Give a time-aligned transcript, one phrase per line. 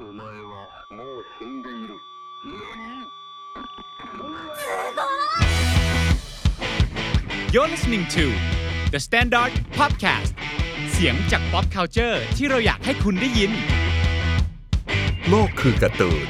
[0.00, 1.94] お前はもう死んでいる
[2.44, 3.02] 何
[7.52, 8.24] You're listening to
[8.90, 10.32] The Standard Podcast
[10.92, 13.52] เสียงจาก pop culture ที่เราอยากให้คุณได้ยิน
[15.28, 16.28] โลกคือการ์ตูน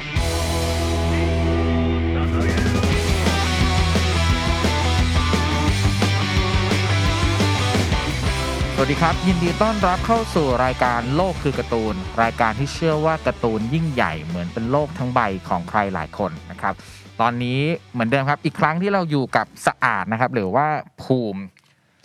[8.80, 16.74] สวัสดีครับ ยินดีต้อนรับเข้าสู่รายการโลกคือการ์ตูน รายการที่เชื่อว่าการ์ตูนยิ่งใหญ่เหมือนเป็นโลกทั้งใบของใครหลายคนนะครับ
[17.20, 17.60] ตอนนี้
[17.92, 20.66] เหมือนเดิมครับ อีกครั้งที่เราอยู่กับสะอาดนะครับ หรือว่า
[21.02, 21.42] ภูมิ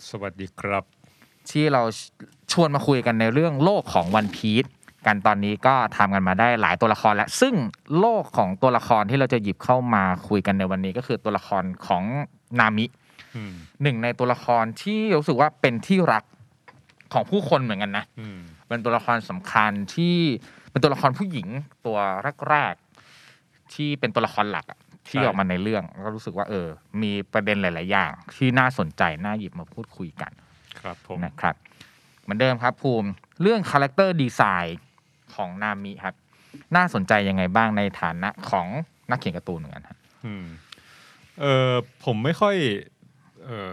[0.08, 0.84] สวัสดีครับ
[1.50, 1.82] ที่เรา
[2.52, 4.64] ชวนมาคุยกันในเรื่องโลกของวันพีช
[5.06, 7.54] กันตอนนี้ก็ทำกันมาได้หลายตัวละครแล้ว ซึ่ง
[7.98, 12.04] โลกของตัวละครที่เราจะหยิบเข้ามาคุยกันในวันนี้ก็คือตัวละครของ
[12.60, 12.86] นามิ
[13.36, 16.24] อืมหหนึ่งในตัวละครที่รู้สึกว่าเป็นที่รัก
[17.14, 20.16] ของผู้คนเหมือนกันนะอืมเป็นตัวละครสำคัญที่
[20.70, 21.48] เป็นตัวละครผู้หญิง
[21.86, 21.98] ตัว
[22.48, 24.78] แรกๆที่เป็นตัวละครหลักอะ
[25.08, 26.68] ที่ออกมาในเรื่องก็รู้สึกว่าเออ
[27.02, 30.32] มีประเด็นหลาย ๆ อย่าง ที่น่าสนใจน่าหยิบมาพูดคุยกัน
[30.80, 31.54] ครับผมนะครับ
[32.22, 33.08] เหมือนเดิมครับภูมิ
[33.42, 34.80] เรื่อง character design
[35.34, 36.14] ของนามิครับ
[36.76, 38.66] น่าสนใจยังไงบ้างในฐานะของ
[39.10, 40.46] นักเขียนการ์ตูนเหมือนกันครับอืม
[41.40, 41.72] เออ
[42.04, 42.56] ผมไม่ค่อย
[43.44, 43.70] เออ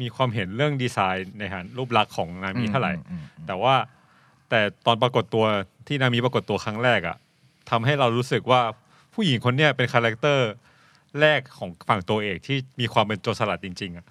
[0.00, 3.74] มีความเห็นเรื่องดีไซน์ในฐานรูปลักษณ์ของนามิเท่าไหร่อืมอืมแต่ว่า
[4.50, 5.44] แต่ตอนปรากฏตัว
[5.86, 7.16] ที่นามิปรากฏตัวครั้งแรกอะ
[7.70, 8.60] ทำให้เรารู้สึกว่า
[9.14, 10.50] ผู้หญิงคนเนี้ยเป็น character
[11.20, 14.06] แรกของฝั่งตัวเอกที่มีความเป็นโจรสลัดจริง ๆอะ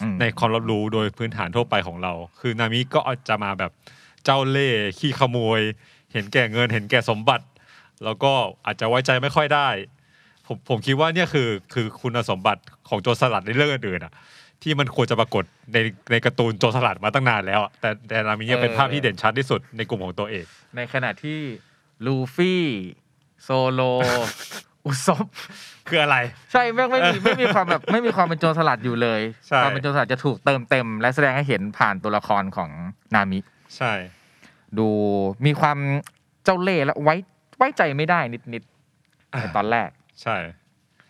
[0.00, 3.72] อืมในความรับรู้โดยพื้นฐานทั่วไปของเรา คือนามิก็จะมาแบบ
[4.24, 5.60] เจ้าเล่ห์ขี้ขโมย
[6.12, 7.46] เห็นแก่เงิน เห็นแก่สมบัติ
[8.04, 8.32] แล้วก็
[8.66, 9.68] อาจจะไว้ใจไม่ค่อยได้
[10.46, 14.12] ผมผมคิดว่าเนี่ยคือคือคุณสมบัติของโจรสลัดในเรื่องอื่นๆอะ
[14.64, 15.78] ที่มันควรจะปรากฏใน
[16.10, 21.38] ในการ์ตูนโจรสลัดมาตั้งนานแล้วอะแต่แต่นามิเนี่ยเป็นภาพที่เด่นชัดที่สุดในกลุ่มของตัวเอกในขณะที่
[22.06, 22.64] ลูฟี่
[23.42, 23.80] โซโล
[24.84, 25.26] อุซบ
[25.88, 26.16] คืออะไร
[26.52, 32.70] ใช่แม่งไม่มีไม่มีความแบบไม่มีความเป็นโจรสลัดอยู่เลยใช่ ความเป็นโจรสลัดจะถูกเติมเต็ม และแสดงให้เห็นผ่านตัวละครของ
[33.14, 33.38] นามิ
[33.76, 33.92] ใช่
[34.78, 34.88] ดู
[35.46, 35.78] มีความ
[36.44, 37.14] เจ้าเล่ห์และไว้
[37.58, 38.20] ไว้ใจไม่ได้
[38.54, 39.88] นิดๆในตอนแรก
[40.22, 40.36] ใช่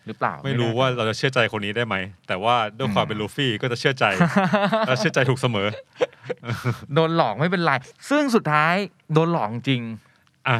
[0.07, 1.95] หรือเปล่า ไม่รู้แน่ว่าเราจะเชื่อใจคนนี้ได้ไหม
[2.27, 4.05] แต่ว่าด้วยความเป็นลูฟี่ก็จะเชื่อใจ
[4.87, 5.67] และเชื่อใจถูกเสมอ
[6.93, 7.71] โดนหลอกไม่เป็นไร
[8.09, 8.75] ซึ่งสุดท้าย
[9.13, 9.81] โดนหลอกจริง
[10.49, 10.59] อ่า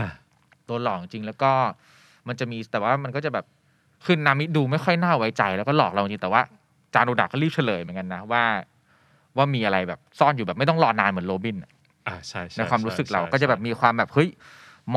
[0.67, 1.51] โดนหลอกจริงแล้วก็
[2.28, 3.45] มันจะมีแต่ว่ามันก็จะแบบ
[4.06, 6.41] คือนามิดูไม่ค่อยน่าไว้ใจ แล้วก็หลอกเราจริงแต่ว่า
[6.94, 8.44] จานุดะก็รีบเฉลยเหมือนกันนะว่า
[9.38, 11.72] ว่ามีอะไรแบบซ่อนอยู่แบบไม่ต้องรอนานเหมือนโรบินอะ
[12.07, 14.29] อ่าใช่ช่ในความรู้สึกใช่เราใช่ก็จะแบบมีความแบบเฮ้ย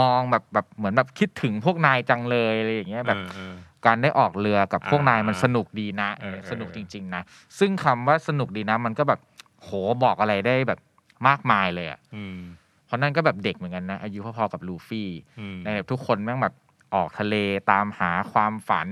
[0.01, 3.55] มองแบบแบบเหมือนแบบคิดถึงพวกนายจังเลยอะไรอย่างเงี้ยแบบเออเออ
[3.87, 7.23] การได้ออกเรือกับพวกนายมันอ่าสนุกดีนะเออเออสนุกจริง ๆ นะ
[7.59, 9.21] ซึ่งคำว่าสนุกดีนะ มันก็แบบ
[9.63, 9.71] โห
[10.05, 10.81] บอกอะไรได้แบบ
[11.29, 12.39] มากมายเลยอะอืม
[12.87, 15.09] เพราะนั่นก็แบบเด็กเหมือนกันนะ อายุพอๆกับลูฟี่
[15.41, 16.55] อืมในแบบทุกคนแม่งแบบ
[16.95, 17.35] ออกทะเล
[17.71, 18.89] ตามหาความฝัน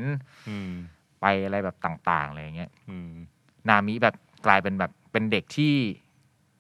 [0.49, 0.73] อืม
[1.21, 3.11] ไปอะไรแบบต่างๆอะไรอย่างเงี้ยอืม
[3.69, 4.15] นามิแบบ
[4.47, 5.75] กลายเป็นแบบเป็นเด็กที่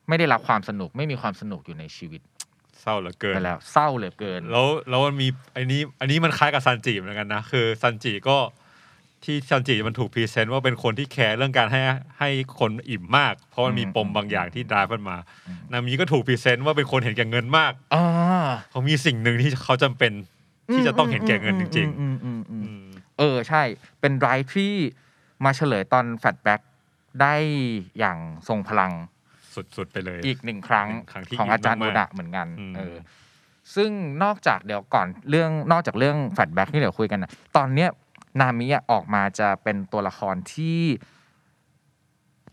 [0.08, 2.20] ไม่ได้รับความสนุกไม่มีความสนุกอยู่ในชีวิต
[2.86, 8.36] เศร้าเหลือเกินไปแล้วเศร้าเหลือเกิน แล้วแล้วมันมีอันนี้อันนี้มันคล้ายกับซันจิเหมือนกันนะคือซันจิก็
[9.24, 11.80] ที่ซันจิมันถูก present ว่าเป็นคนที่ care เรื่องการให้
[12.18, 18.04] ให้คนอิ่มมาก เพราะมันมีอืมปมบางอย่างที่ drive มันมาอืมนามิก็ถูก present ว่าเป็นคนเห็นแก่เงินมากอ่า
[18.70, 20.12] เขามีสิ่งหนึ่งที่เขาจำเป็น
[20.72, 22.86] ที่จะต้องเห็นแก่เงินจริงอืมอืมอืมๆอืมอืม
[23.18, 23.62] เออใช่
[24.00, 24.72] เป็น drive ที่
[25.44, 26.60] มาเฉลยตอน flashback
[27.20, 27.34] ได้
[27.98, 28.92] อย่างทรงพลัง
[29.56, 32.96] สุดๆไปเลย อีกหนึ่งครั้งหนึ่งครั้งที่ของอาจารย์อิโอนมากๆดะเหมือนกันอืมเออ
[33.74, 33.90] ซึ่ง
[34.22, 37.88] นอกจากเดี๋ยวก่อนเรื่องนอกจากเรื่อง flashback ที่เดี๋ยวคุยกันนะตอนเนี้ย
[38.40, 40.80] นามิอะออกมาจะเป็นตัวละครที่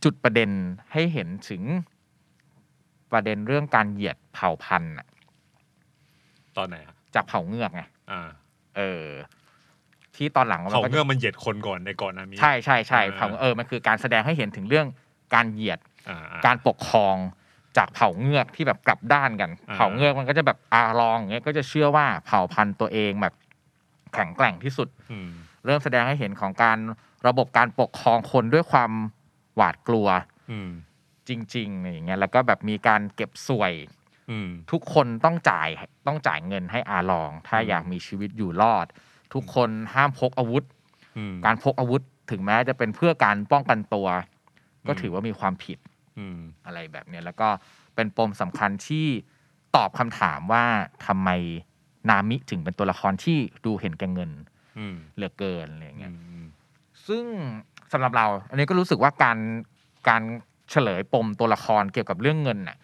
[0.04, 0.50] จุดประเด็น
[0.94, 1.64] ให้เห็นถึง
[3.12, 5.08] ประเด็นเรื่องการเหยียดเผ่าพันธุ์อะ
[6.58, 7.82] ตอนไหนอะจากเผ่าเงือกไง
[8.12, 8.30] อ่า
[8.78, 9.06] เออ
[10.16, 14.88] ที่ตอนหลังเขาก็จะเงื่อมันเหยียดคนก่อนในก่อนนามิใช่ใช่ใช่เออเผ่าเออมันคือการแสดงให้เห็นถึงเรื่อง
[15.36, 15.93] การเหยียดอ่า
[16.46, 17.16] การปกครอง
[17.78, 23.34] จากเผ่าเงือกที่แบบกลับด้านกันอ่าเผ่าเงือกมันก็จะแบบอารองอย่างเงี้ยก็จะเชื่อว่าเผ่าพันธุ์ตัวเองแบบ
[24.14, 25.30] แข็งแกร่งที่สุดอืม
[25.66, 26.78] เริ่มแสดงให้เห็นของการ
[27.28, 28.92] ระบบการปกครองคนด้วยความ
[29.56, 30.08] หวาดกลัว
[30.52, 30.72] อืม
[31.28, 33.74] จริงๆอย่างเงี้ยแล้วก็แบบมีการเก็บสวย
[34.32, 35.70] อืมทุกคนต้องจ่าย
[36.08, 38.86] ต้องจ่ายเงินให้อาลอง ถ้าอืมอยากมีชีวิตอยู่รอด
[39.34, 40.64] ทุกคนห้ามพกอาวุธ
[41.18, 42.02] อืมการพกอาวุธ
[42.32, 44.08] ถึงแม้จะเป็นเพื่อการป้องกันตัว
[44.88, 45.78] ก็อืมถือว่ามีความผิด
[46.18, 47.50] อืมอะไรแบบเนี้ยแล้วก็
[47.96, 49.08] เป็นปมสำคัญที่
[49.76, 50.66] ตอบคำถามว่า
[51.06, 51.30] ทำไม
[52.10, 54.32] นามิถึงเป็นตัวละครที่ดูเห็นแก่เงิน
[54.78, 56.46] อืมเหลือเกินอะไรอย่างเงี้ยอืม
[57.08, 57.24] ซึ่ง
[57.92, 59.38] สำหรับเรา อันนี้ก็รู้สึกว่าการ
[60.10, 60.22] การ
[60.72, 62.78] เฉลยปมตัวละครเกี่ยวกับเรื่องเงินน่ะ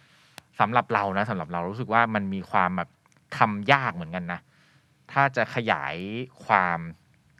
[0.59, 2.89] สำหรับเรานะสำหรับเรารู้สึกว่ามันมีความแบบ
[3.37, 4.39] ทำยากเหมือนกันนะ
[5.11, 5.95] ถ้าจะขยาย
[6.45, 6.79] ความ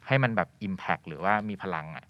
[0.06, 2.04] ให้มันแบบ Impact หรือว่ามีพลังอะ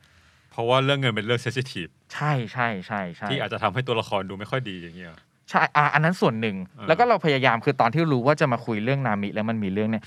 [0.50, 5.10] เพราะว่าเรื่องเงินเป็นเรื่องเซสซิทีฟใช่ใช่ใช่ใช่ที่อาจจะทำให้ตัวละครดูไม่ค่อยดีอย่างเงี้ย
[5.50, 10.04] ใช่อะอันนั้นส่วนหนึ่งเออแล้วก็เราพยายามคือตอนที่รู้ว่าจะมาคุยเรื่องนามิแล้วมันมีเรื่องเนี่ย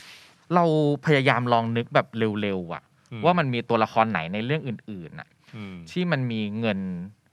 [0.55, 0.65] เรา
[1.05, 2.07] พยายามลองนึกแบบ
[2.41, 6.79] เร็วๆอะอืว่ามันมีตัวละครไหนในเรื่องอื่นๆอะอืมที่มันมีเงิน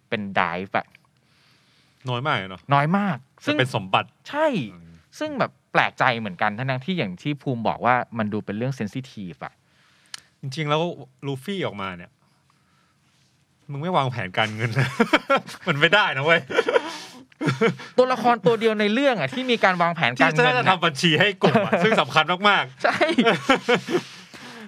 [0.08, 0.86] เป็นไดฟ์อะ
[2.10, 4.46] น้อยมากเลยเนาะน้อยมากจะซึ่งเป็นสมบัติใช่
[5.18, 9.52] ซึ่งแบบแปลกใจเหมือนกันทั้งๆที่อย่างที่ภูมิบอกว่ามันดูเป็นเรื่องเซนซิทีฟอะ
[10.40, 10.82] จริงๆแล้ว
[11.26, 12.10] ลูฟี่ออกมาเนี่ย
[13.70, 14.88] มึงไม่วางแผนการเงินเลย
[15.68, 16.40] มันไม่ได้นะเว้ย
[17.96, 22.96] ตัวละครตัวเดียวในเรื่องอะที่มีการวางแผนที่การจะเงิน่านจะอะทำบัญชีให้กลุ่มอะซึ่งสำคัญมากใช่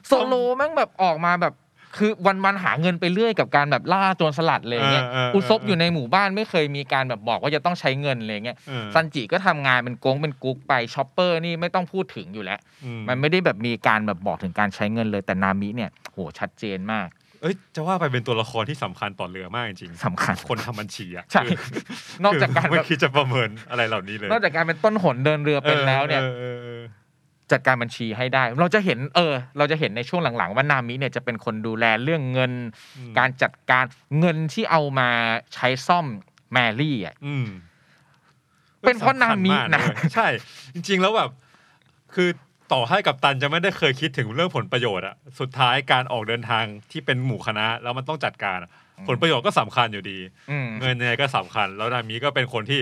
[0.07, 1.55] โซโลแม่งแบบออกมาแบบ
[1.99, 17.09] คือวันวันๆหาเงินไปเรื่อยกับการแบบล่าโจรสลัดเลยเงี้ยเออเออเอออุซบอยู่ในหมู่บ้านไม่เคยมีการแบบบอกว่าจะต้องใช้เงินเลยเงี้ย ๆเออซันจิก็ทำงานเป็นโกงเป็นกุ๊กไปช็อปเปอร์นี่ไม่ต้องพูดถึงอยู่แล้ว อืมมันไม่ได้แบบมีการแบบบอกถึงการใช้เงินเลยแต่นามิเนี่ยโหชัดเจนมาก
[17.43, 21.75] เอ้ยจะว่าไปเป็นตัวละครที่สำคัญต่อเรือมากจริงๆสำคัญคนทำบัญชีอะใช่คื
[22.25, 26.83] นอกจากการไม่แบบคิดจะประเมินอะไรเหล่านี้เลย นอกจากการเป็นต้นหนเดินเรือเป็นแล้วเนี่ยออออเออ
[27.53, 32.53] จัดการบัญชีให้ได้ เราจะเห็นเออ เราจะเห็นในช่วงหลังๆว่านามิเนี่ยจะเป็นคนดูแลเรื่องเงิน
[32.99, 33.85] อืมการจัดการ
[34.19, 35.09] เงินที่เอามา
[35.55, 36.07] ใช้ซ่อม
[36.53, 37.47] แมรี่อะอืม
[38.81, 40.27] เป็นเพราะนามิสำคัญกนะเว้ยใช่
[40.75, 41.31] จริง ๆ แล้วแบบ
[42.15, 42.29] คือ
[42.73, 48.71] ต่อให้กับตันจะไม่ได้เคยคิดถึงเรื่องผลประโยชน์อะสุดท้ายการออกเดินทางที่เป็นหมู่คณะ แล้วมันต้องจัดการอะ
[49.09, 50.19] ผลประโยชน์ก็สำคัญอยู่ดี
[50.51, 52.81] อืม เงินยังไงก็สำคัญ แล้วนามิก็เป็นคนที่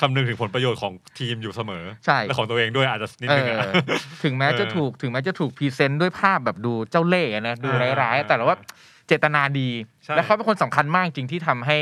[0.00, 3.72] คำนึงถึงผลประโยชน์ของทีมอยู่เสมอ ใช่ และของตัวเองด้วยอาจจะนิดเอนึงออะ
[4.24, 8.56] ถึงแม้จะเออถูกถึงแม้จะถูก present ด้วยภาพแบบดูเจ้าเล่ห์นะดูอ่าร้ายๆ แต่ว่า
[9.06, 9.68] เจตนาดี
[10.04, 11.78] ใช่ และเขาเป็นคนสำคัญมากจริงที่ทำให้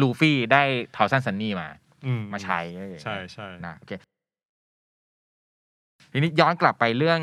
[0.00, 0.62] ลูฟี่ได้
[0.92, 1.68] Thousand Sunny มา
[2.06, 2.60] อืมมาใช้
[3.02, 3.92] ใช่ใช่ นะโอเค
[6.12, 7.20] ทีนี้ย้อนกลับไปเรื่อง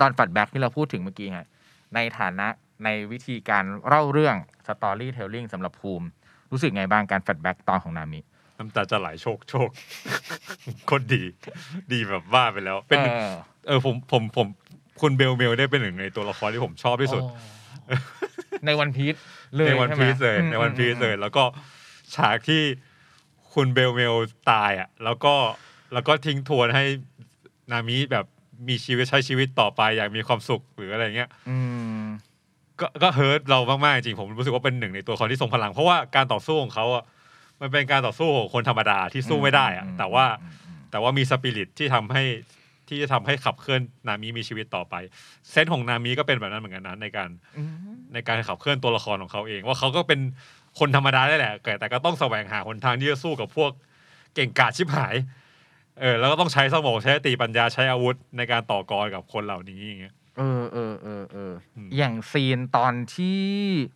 [0.00, 1.46] ตอน flashback ที่เราพูดถึงเมื่อกี้ฮะ
[1.94, 2.46] ในฐานะ
[2.84, 6.06] ในวิธีการเล่าเรื่องstorytelling สำหรับภูมิ
[6.50, 8.20] รู้สึกไงบ้างการ flashback ตอนของนามิ
[8.58, 9.68] น้ำตาจะไหลโชคโชค
[10.86, 11.22] โคนดี
[11.92, 13.32] ดีแบบว่าไปแล้วเป็นออ
[13.66, 14.46] เออผมผมผม
[15.00, 17.96] คุณเบลเมลได้เป็นหนึ่งในตัวละครที่ผมชอบที่สุดโอ้
[18.66, 19.14] ใน One Piece
[19.54, 21.44] เลยในวันใช่ไหมพีซเลยอืมใน One Piece อืมเลยแล้วก็
[22.14, 22.62] ฉากที่
[23.54, 24.14] คุณเบลเมล
[24.50, 25.34] ตายอะ แล้วก็
[25.92, 26.84] แล้วก็ทิ้งทวนให้
[27.72, 28.26] นามิแบบ
[28.68, 31.56] มีชีวิตใช้ชีวิตต่อไปอย่างมีความสุขหรืออะไรเงี้ยอื
[32.00, 32.04] ม
[32.80, 37.04] ก็ก็เฮิร์ตเรามากๆจริงผมรู้สึกว่าเป็นหนึ่งในตัวละครที่ทรงพลัง เพราะว่าการต่อสู้ของเขาอะ
[37.60, 42.24] มันเป็นการต่อสู้ของคนธรรมดาที่สู้ไม่ได้อะอืมแต่ว่าอืมอืมแต่ว่ามีสปิริตที่ทำให้
[42.88, 44.94] ที่จะทำให้ขับเคลื่อนนามิมีชีวิตต่อไป
[45.50, 47.70] เซนส์ของนามิก็เป็นแบบนั้นเหมือนกันนะในการอืม
[48.14, 50.20] ในการขับเคลื่อนตัวละครของเขาเอง ว่าเขาก็เป็น
[50.78, 53.70] คนธรรมดาได้แหละแต่แต่ก็ต้องแสวงหาหนทางที่จะสู้กับพวก
[54.34, 55.14] เก่งกาจชิบหาย
[56.00, 63.40] เออแล้วก็ต้องใช้สมองใช้สติปัญญาใช้อาวุธในการต่อกรกับคนเหล่านี้อย่างเงี้ยเออเออเออเอออืมอย่างซีนตอนที่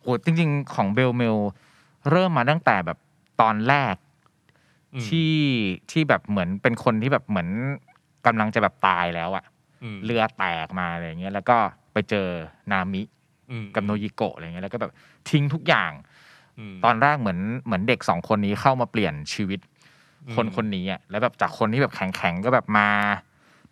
[0.00, 1.38] โหจริง ๆ ของเบลเมล
[2.10, 2.98] เริ่มมาตั้งแต่แบบ
[3.40, 3.94] ตอนแรก
[4.94, 5.34] อืมที่
[5.90, 7.48] ที่แบบเหมือนเป็นคนที่แบบเหมือน
[8.26, 9.44] กำลังจะแบบตายแล้วอะ
[9.82, 11.56] อืมเรือแตกมาอะไรเงี้ยแล้วก็
[11.92, 12.28] ไปเจอ
[12.72, 13.02] นามิ
[13.50, 14.92] อืมกับโนยิโกะอะไรเงี้ยแล้วก็แบบ
[15.30, 15.92] ทิ้งทุกอย่าง
[16.72, 19.77] มตอนแรกเหมือนเหมือนเด็กสองคนนี้เข้ามาเปลี่ยนชีวิตอืม
[20.34, 22.88] คนคนนี้อะแล้วแบบจากคนที่แบบแข็งๆก็แบบมา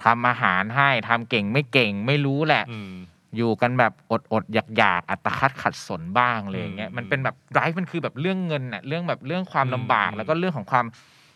[0.04, 2.94] ทำอาหารให้ทำเก่งไม่เก่งไม่รู้แหละอืม
[3.36, 10.84] อยู่กันแบบอดอดอยากอยากๆอัตคัดขัดสนบ้างอะไรอย่างเงี้ยอืมมันเป็นแบบไร้มันคือแบบเรื่องเงินอะเรื่องแบบเรื่องความอืมลำบากอืมแล้วก็เรื่องของความ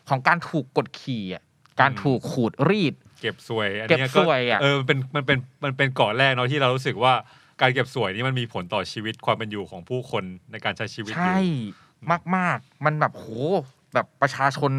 [0.09, 1.43] ของการถูกกดขี่อะ
[1.81, 7.13] การอืมถูกขูดรีด เก็บสวยอันเก็บเนี้ยสวยอะเออมันเป็นมันเป็นมันเป็นเกาะแรกเนาะที่เรารู้สึกว่า
[7.61, 11.41] การเก็บสวยนี่มันมีผลต่อชีวิตความเป็นอยู่ของผู้คนในการใช้ชีวิตอยู่ใช่
[12.37, 13.27] มากๆ มันแบบโห
[13.95, 14.73] แบบประชาชน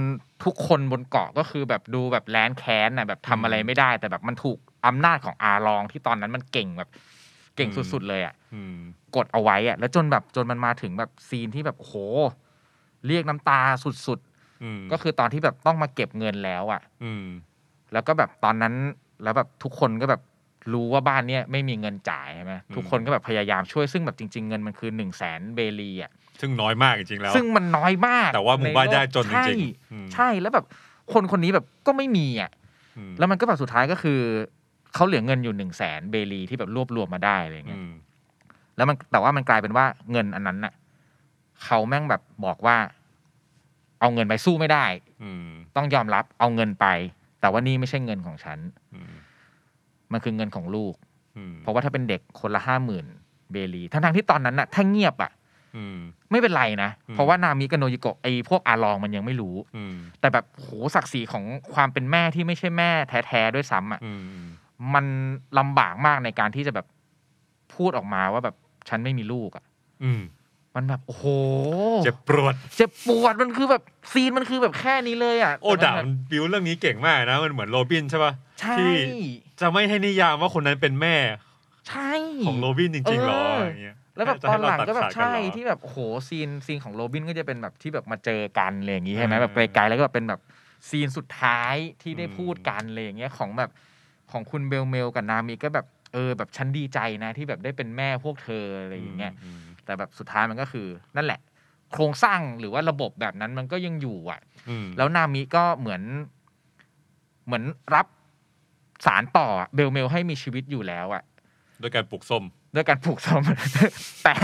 [0.46, 6.90] ทุกคนบนเกาะก็คือแบบดูแบบแร้นแค้นน่ะแบบทำอะไรไม่ได้ แต่แบบมันถูกอำนาจของอาลองที่ตอนนั้นมันเก่งแบบ
[7.56, 8.78] เก่งสุดๆเลยอะอืม
[9.16, 11.94] กดเอาไว้อะ แล้วจนแบบจนมันมาถึงแบบซีนที่แบบโห
[13.08, 13.62] เรียกน้ำตา
[14.08, 14.20] สุด
[14.64, 17.26] อืมๆก็คือตอนที่แบบต้องมาเก็บเงินแล้วอะ อืม
[17.94, 18.74] แล้วก็แบบตอนนั้น
[19.24, 20.22] แล้วแบบทุกคนก็แบบ
[20.74, 26.12] รู้ว่าบ้านเนี้ยไม่มีเงินจ่ายใช่ไหมทุกคนก็แบบพยายามช่วยซึ่งแบบจริง ๆ เงินมันคือหนึ่งแสนเบลีอะ
[26.42, 29.46] ซึ่งน้อยมากจริงๆแล้ว ซึ่งมันน้อยมากแต่ว่าหมู่บ้านใโลกยากจนจริงๆใช่
[29.92, 30.66] อืมใช่แล้วแบบ
[31.14, 32.52] คนคนนี้แบบก็ไม่มีอะ
[32.98, 34.20] อืมแล้วมันก็แบบสุดท้ายก็คือ
[34.94, 37.92] เขาเหลือเงินอยู่หนึ่งแสนเบลีที่แบบรวบรวมมาได้อะไรเงี้ยอืม
[38.78, 40.74] แล้วมันแต่ว่ามันกลายเป็นว่าเงินอันนั้นน่ะ
[41.64, 42.78] เขาแม่งแบบบอกว่า
[44.00, 44.86] เอาเงินไปสู้ไม่ได้
[45.24, 46.86] อืมต้องยอมรับเอาเงินไป
[47.42, 48.60] แต่ว่านี่ไม่ใช่เงินของฉัน
[48.94, 49.14] อืม
[50.12, 50.94] มันคือเงินของลูก
[51.38, 53.06] อืมเพราะว่าถ้าเป็นเด็กคนละห้าหมื่น
[53.52, 55.41] เบลีทั้งทงๆที่ตอนนั้นน่ะถ้าเงียบอะอืม
[56.32, 64.48] ไม่เป็นไรนะอืมเพราะว่านามิกับโนยิโกะไอพวกอาลองมันยังไม่รู้อืมแต่แบบโหศักดิ์ศรีของความเป็นแม่ที่ไม่ใช่แม่แท้ๆด้วยซ้ำอะอืมอืม
[64.94, 65.06] มัน
[65.60, 66.88] ลำบากมากในการที่จะแบบ
[67.76, 68.56] พูดออกมาว่าแบบ
[68.90, 69.64] ฉันไม่มีลูกอะ
[70.04, 70.22] อืม
[70.76, 71.26] มันแบบ โอ้โห
[72.04, 78.94] เจ็บปวดเจ็บปวดมันคือแบบซีนมันคือแบบแค่นี้เลยอะ โอ้แต่ด่ามันมันบิวเรื่องนี้เก่งมากนะ มันเหมือนโรบินใช่ป่ะใช่ที่
[79.62, 81.16] จะไม่ให้นิยามว่าคนนั้นเป็นแม่
[81.90, 82.12] ใช่
[82.46, 85.98] ของโรบินจริงๆหรอเออออย่างเงี้ย แล้วแบบจะตอให้นเราหลังก็แบบตัดขาดนใช่เหรอที่แบบโอ้โห
[86.30, 90.42] scene scene ของโรบินก็จะเป็นแบบที่แบบมาเจอกันอะไรอย่างงี้ใช่ไหมเออแบบไกลๆแล้วก็แบบเป็นแบบ
[90.90, 93.72] scene สุดท้ายที่ได้อืมพูดกันอะไรอย่างเงี้ยของแบบ
[94.32, 101.40] ของคุณเบลเมลกับนามิก็แบบเออแบบฉันดีใจนะที่แบบได้เป็นแม่พวกเธออะไรอย่างเงี้ยมแต่แบบสุดท้ายมันก็คือ นั่นแหละ
[101.92, 104.40] โครงสร้างหรือว่าระบบแบบนั้นมันก็ยังอยู่อะ
[104.70, 106.02] อืมแล้วนามิก็เหมือน
[107.46, 107.64] เหมือน
[107.96, 108.08] รับ
[109.06, 111.24] สารต่ออะเบลเมลให้มีชีวิตอยู่แล้วอะ
[111.82, 112.44] ด้วยการปลูกส้ม
[112.76, 113.42] ด้วยการปลูกส้ม
[114.24, 114.36] แต่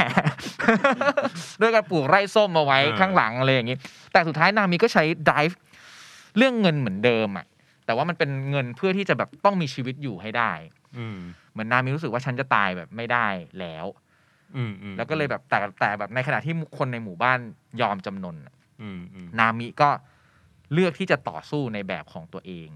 [1.61, 3.77] ด้วยการปลูกไร่ส้มมาไว้เออข้างหลังอะไรอย่างนี้
[4.11, 5.55] แต่สุดท้ายนามิก็ใช้ drive
[6.37, 7.45] เรื่องเงินเหมือนเดิมอะ
[7.85, 10.51] แต่ว่ามันเป็นเงินเพื่อที่จะแบบต้องมีชีวิตอยู่ให้ได้
[10.97, 11.17] อืม
[11.51, 13.27] เหมือนนามิรู้สึกว่าฉันจะตายแบบไม่ได้
[13.59, 13.85] แล้ว
[14.55, 17.39] อืมอืมแล้วก็เลยแบบแต่แต่แบบในขณะที่คนในหมู่บ้าน
[17.81, 19.89] ยอมจำนนอะอืมอืมนามิก็
[20.73, 22.69] เลือกที่จะต่อสู้ในแบบของตัวเอง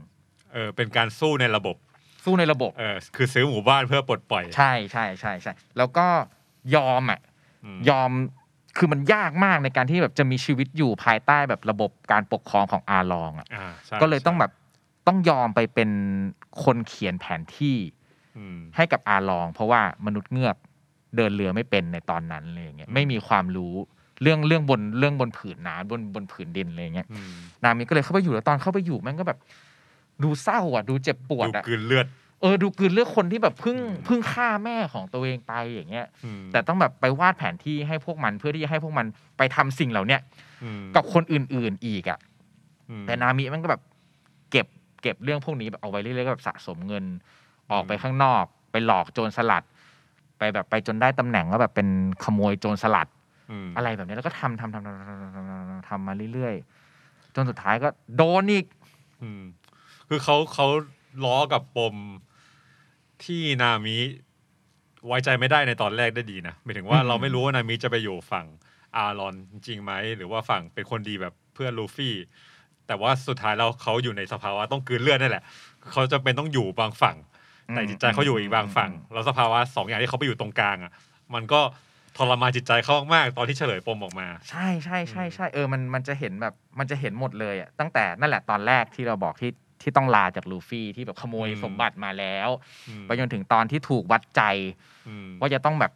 [0.54, 1.76] เออเป็นการสู้ในระบบ
[2.24, 6.08] สู้ในระบบ เออคือซื้อหมู่บ้านเพื่อปลดปล่อย ใช่ใช่ใช่ใช่แล้วก็
[6.76, 7.20] ยอมอะ
[7.76, 8.12] มยอม
[8.78, 14.52] คือมันยากมากในการที่แบบจะมีชีวิตอยู่ภายใต้แบบระบบการปกครองของอาลองอะอ่าใช่ก็เลยต้องใช่แบบ
[15.08, 15.90] ต้องยอมไปเป็น
[16.64, 17.78] คนเขียนแผนที่
[18.38, 20.56] อืมให้กับอาลอง เพราะว่ามนุษย์เงือก
[21.16, 23.74] เดินเรือไม่เป็นในตอนนั้นเลยอย่างเงี้ยอืมไม่มีความรู้
[24.22, 27.32] เรื่องเรื่องบนเรื่องบนผืนน้ำบนบนผืนดินอะไรอย่างเงี้ยอืม
[27.64, 29.40] นามิก็เลยเข้าไปอยู่แล้วตอนเข้าไปอยู่แมันก็แบบ
[30.24, 32.08] ดูเศร้าอะ ดูเจ็บปวดดูกืนเลือด
[32.42, 36.08] เออดูกืนเลือดคนที่แบบพึ่งพึ่งฆ่าแม่ของตัวเองไปอย่างเงี้ย
[36.52, 39.06] แต่ต้องแบบไปวาดแผนที่ให้พวกมันเพื่อที่จะให้พวกมัน
[39.38, 40.22] ไปทำสิ่งเหล่าเนี้ย
[40.96, 42.20] กับคนอื่น ๆอีกอะ
[43.08, 43.82] แต่นามิมันก็แบบ
[44.52, 44.68] เก็บ
[45.02, 47.06] เก็บเรื่องพวกนี้แบบเอาไว้เรื่อยๆก็แบบสะสมเงิน
[47.72, 49.64] ออกไปข้างนอก ไปหลอกโจรสลัด
[50.38, 51.88] ไปแบบไปจนได้ตำแหน่งว่าแบบเป็น
[52.24, 53.08] ขโมยโจรสลัด
[53.78, 58.66] อะไรแบบนี้แล้วก็ทำทำทำทำทำทำมาเรื่อยๆจนสุดท้ายก็โดนอีก
[60.14, 60.68] คือเขาเขา
[61.26, 61.96] ล้อกับปม
[63.24, 63.98] ที่นามิ
[65.08, 68.46] ไว้ใจไม่ได้ในตอนแรกได้ดีนะหมายถึงว่าอืมเราไม่รู้ว่านามิจะไปอยู่ฝั่ง
[68.96, 69.36] อารอน
[69.68, 72.16] จริงไหม หรือว่าฝั่งเป็นคนดีแบบเพื่อนลูฟี่
[72.88, 75.44] แต่ว่าสุดท้ายแล้วเขาอยู่ในสภาวะต้องกลืนเลือดนั่นแหละ
[75.92, 77.18] เขาจะเป็นต้องอยู่บางฝั่ง
[77.72, 80.92] แต่จิตใจเขาอยู่อีกบางฝั่ง แล้วสภาวะสองอย่างที่เขาไปอยู่ตรงกลางอะ
[81.34, 81.62] มันก็
[82.18, 92.50] ทรมานจิตใจเขามากๆตอนที่เฉลยปมออกมา ใช่ใช่ใช่ใช่เออมันมันจะเห็นแบบมันจะเห็นหมดเลยอะตั้งแต่นั่นแหละตอนแรกที่เราบอกที่ ที่ต้องลาจากลูฟี่ที่แบบขโมยอืมสมบัติมาแล้ว
[92.90, 94.42] อืมไปจนถึงตอนที่ถูกวัดใจ
[95.08, 95.92] อืมว่าจะต้องแบบ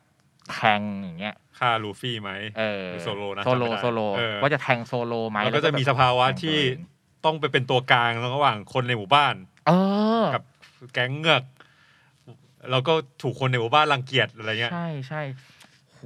[0.52, 6.78] แทงอย่างเงี้ยฆ่าลูฟี่ไหมเออหรือโซโลนะโซโลจำไม่ได้โซโลเออว่าจะแทงโซโลไหมมันก็จะมีแบบสภาวะแทงตัวที่เอง
[7.26, 9.36] ต้องไปเป็นตัวกลางระหว่างคนในหมู่บ้าน
[9.68, 9.72] เอ
[10.22, 10.44] อกับ
[10.94, 11.44] แก๊งเงือก
[12.72, 15.22] แล้วก็ถูกคนในหมู่บ้านรังเกียจอะไรเงี้ยใช่ใช่
[15.92, 16.00] โห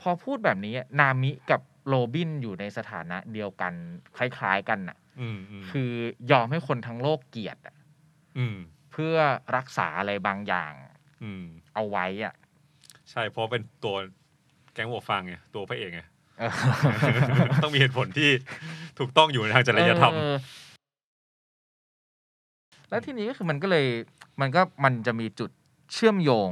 [0.00, 3.72] พอพูดแบบนี้อะนามิกับโรบินอยู่ในสถานะเดียวกัน
[4.16, 5.05] คล้าย ๆ กันน่ะอืมอืม
[5.70, 5.92] คือ
[6.32, 7.76] ยอมให้คนทั้งโลกเกลียดอะ
[8.38, 8.56] อืม
[8.92, 9.16] เพื่อ
[9.56, 10.72] รักษาอะไรบางอย่าง
[11.22, 11.44] อืม
[11.74, 12.34] เอาไว้อะ
[13.10, 13.96] ใช่เพราะเป็นตัว
[14.74, 16.02] แก๊งหัวฟางไงตัวพระเอกไง
[16.38, 16.50] เออ
[17.64, 18.30] ต้องมีเหตุผลที่
[18.98, 20.36] ถูกต้องอยู่ในทางจริยธรรมเออ
[22.90, 23.86] แล้วทีนี้ก็คือมันก็เลย
[24.40, 25.50] มันก็มันจะมีจุด
[25.92, 26.50] เชื่อมโยง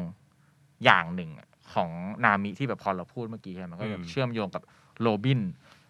[0.85, 1.91] อย่างหนึ่งอะของ
[2.25, 4.63] นามิที่แบบพอเราพูดเมื่อกี้ใช่ไหมมันก็จะอืมเชื่อมโยงกับ
[5.01, 5.41] โรบิน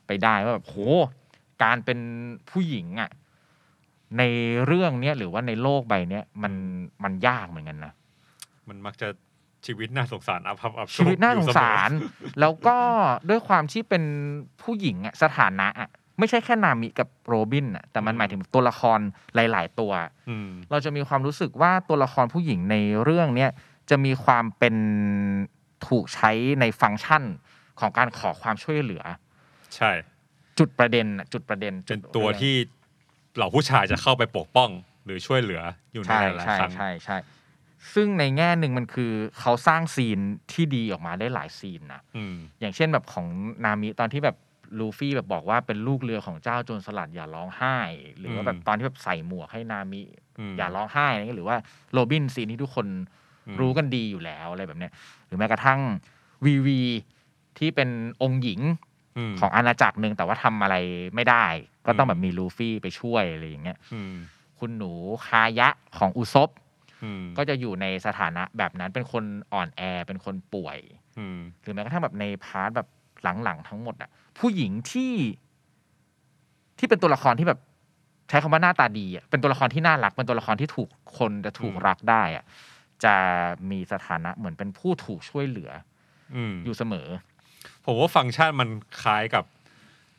[0.06, 0.76] ไปได้ว่าแบบโห
[1.62, 1.98] การเป็น
[2.50, 3.10] ผู้หญิงอะ
[4.18, 4.22] ใน
[4.66, 6.52] เรื่องเนี้ยหรือว่าในโลกใบเนี้ยมัน
[7.04, 7.92] มันยากเหมือนกันนะ
[8.68, 9.08] มันมักจะ
[9.66, 12.76] ชีวิตน่าสงสารอับอับอับชีวิตน่าสงสารอยู่เมอแล้วก็
[13.28, 14.04] ด้วยความที่เป็น
[14.62, 18.98] ผู้หญิงอะสถานะอะไม่ใช่แค่นามิกับโรบินอะแต่มันหมายถึงตัวละคร
[19.34, 19.92] หลาย ๆ ตัว
[20.28, 23.50] อืมเราจะมีความรู้สึกว่าตัวละครผู้หญิงในเรื่องเนี้ย
[23.90, 24.76] จะมีความเป็น
[25.86, 26.30] ถูกใช้
[26.60, 27.22] ในฟังก์ชัน
[27.80, 29.02] ของการขอความช่วยเหลือ
[29.76, 29.90] ใช่
[30.58, 32.54] จุดประเด็นน่ะจุดประเด็นเป็นจุดตัวที่
[33.36, 34.70] เหล่าผู้ชายจะเข้าไปปกป้อง
[35.04, 37.16] หรือช่วยเหลืออยู่ในใช่หลายใช่ๆครั้งใช่ใช่
[37.94, 40.18] ซึ่งในแง่หนึ่งมันคือเขาสร้างซีน
[40.52, 43.26] ที่ดีออกมาได้หลายซีนนะอืมอย่างเช่นแบบของ
[43.64, 44.36] นามิตอนที่แบบ
[44.78, 47.78] ลูฟี่แบบบอกว่าเป็นลูกเรือของเจ้าโจรสลัดอย่าร้องไห้
[48.18, 50.02] หรือว่าแบบอืมตอนที่แบบใส่หมวกให้นามิ
[50.52, 51.56] มอย่าร้องไห้อะไรเงี้ยหรือว่า
[51.92, 52.86] โรบินซีนที่ทุกคน
[53.46, 54.92] อืมรู้กันดีอยู่แล้วอะไรแบบเนี้ย
[55.26, 55.80] หรือแม้กระทั่ง
[56.44, 56.80] วีวี
[57.58, 57.88] ที่เป็น
[58.22, 58.62] องค์หญิงม
[59.40, 60.76] ของอาณาจักรหนึ่งแต่ว่าทำอะไร
[61.14, 61.46] ไม่ได้
[61.86, 64.14] ก็ต้องอืมแบบมีลูฟี่ไปช่วยอะไรอย่างเงี้ยอืม
[64.58, 64.92] คุณหนู
[65.26, 65.68] คายะ
[65.98, 66.50] ของอุซบ
[67.04, 70.78] อืมก็จะอยู่ในสถานะแบบนั้นเป็นคนอ่อนแอเป็นคนป่วย
[71.18, 72.88] อืมหรือแม้กระทั่งแบบใน part แบบ
[73.42, 75.12] หลังๆทั้งหมดอะผู้หญิงที่
[76.78, 77.60] ที่เป็นตัวละครที่แบบ
[78.28, 82.44] ใช้คำว่าหน้าตาดีอะเป็นตัวละครที่น่ารัก เป็นตัวละครที่ถูกคนจะถูกอืมรักได้อะ
[83.04, 83.14] จะ
[83.70, 85.70] มีสถานะเหมือนเป็นผู้ถูกช่วยเหลือ
[86.36, 87.08] อืมอยู่เสมอ
[87.84, 88.68] ผมว่าฟังก์ชันมัน
[89.02, 89.44] คล้ายกับ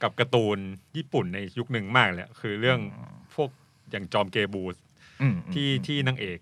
[0.03, 0.57] กับการ์ตูน
[0.97, 2.79] ญี่ปุ่นในยุคหนึ่งมากเลยอะคือเรื่อง
[3.35, 3.49] พวก
[3.91, 4.75] อย่างจอมเกบูส
[5.21, 6.39] อืมที่ที่นางเอก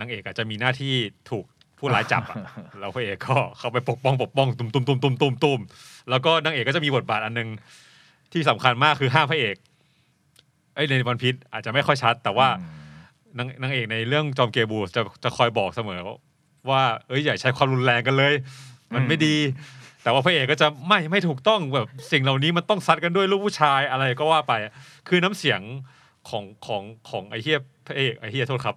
[0.00, 0.94] นางเอกอาจจะมีหน้าที่
[1.30, 1.44] ถูก
[1.78, 2.36] ผู้ร้ายจับอะ
[2.80, 5.60] แล้วพระเอกก็เข้าไปปกป้องปกป้องตุมตุมตุมตุมตุมตุม
[6.10, 7.48] แล้วก็นางเอกก็จะมีบทบาทอันหนึง
[8.32, 9.56] ที่สำคัญมากคือห้ามพระเอก
[10.74, 12.48] ไอ้ยในวันพิษอาจจะไม่ค่อยชัด แต่ว่า
[13.38, 16.00] นางนางเอกในเรื่องจอมเกบูสจะจะคอยบอกเสมอ
[16.70, 18.34] ว่า เอ้ยอย่าใช้ความรุนแรงกันเลย
[18.94, 19.36] มันไม่ดี
[20.02, 24.52] แต่ว่าพระเอกก็จะไม่ไม่ถูกต้องแบบสิ่งเหล่านี้มันต้องซัดกันด้วยลูกผู้ชายอะไรก็ว่าไป
[25.08, 25.60] คือน้ำเสียง
[26.30, 28.76] ของของของไอเฮียพระเอกไอเฮียโทษครับ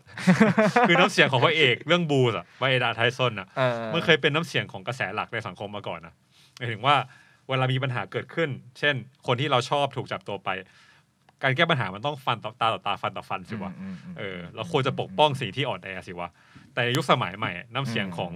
[0.88, 6.14] คือน้ำเสียงของพระเอกเรื่องบูสอะไวเอดาไทซอนอะเออมันเคยเป็นน้ำเสียงของกระแสหลักในสังคมมาก่อนนะ
[6.58, 6.96] หมายถึงว่า
[7.50, 8.96] เวลามีปัญหาเกิดขึ้น เช่น
[9.28, 10.50] คนที่เราชอบถูกจับตัวไป
[11.44, 16.30] การแก้ปัญหามันต้องฟันต่อตาต่อตาฟันต่อฟันสิวะอืมอืมเออ เราควรจะปกป้องสิ่งที่อ่อนแอสิวะ
[16.74, 18.32] แต่ในยุคสมัยใหม่ น้ำเสียงของ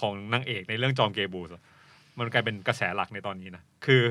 [0.00, 1.62] ของนางเอกในเรื่องจอมเกบูสอะ
[2.18, 4.02] มันกลายเป็นกระแสหลักในตอนนี้นะ คือ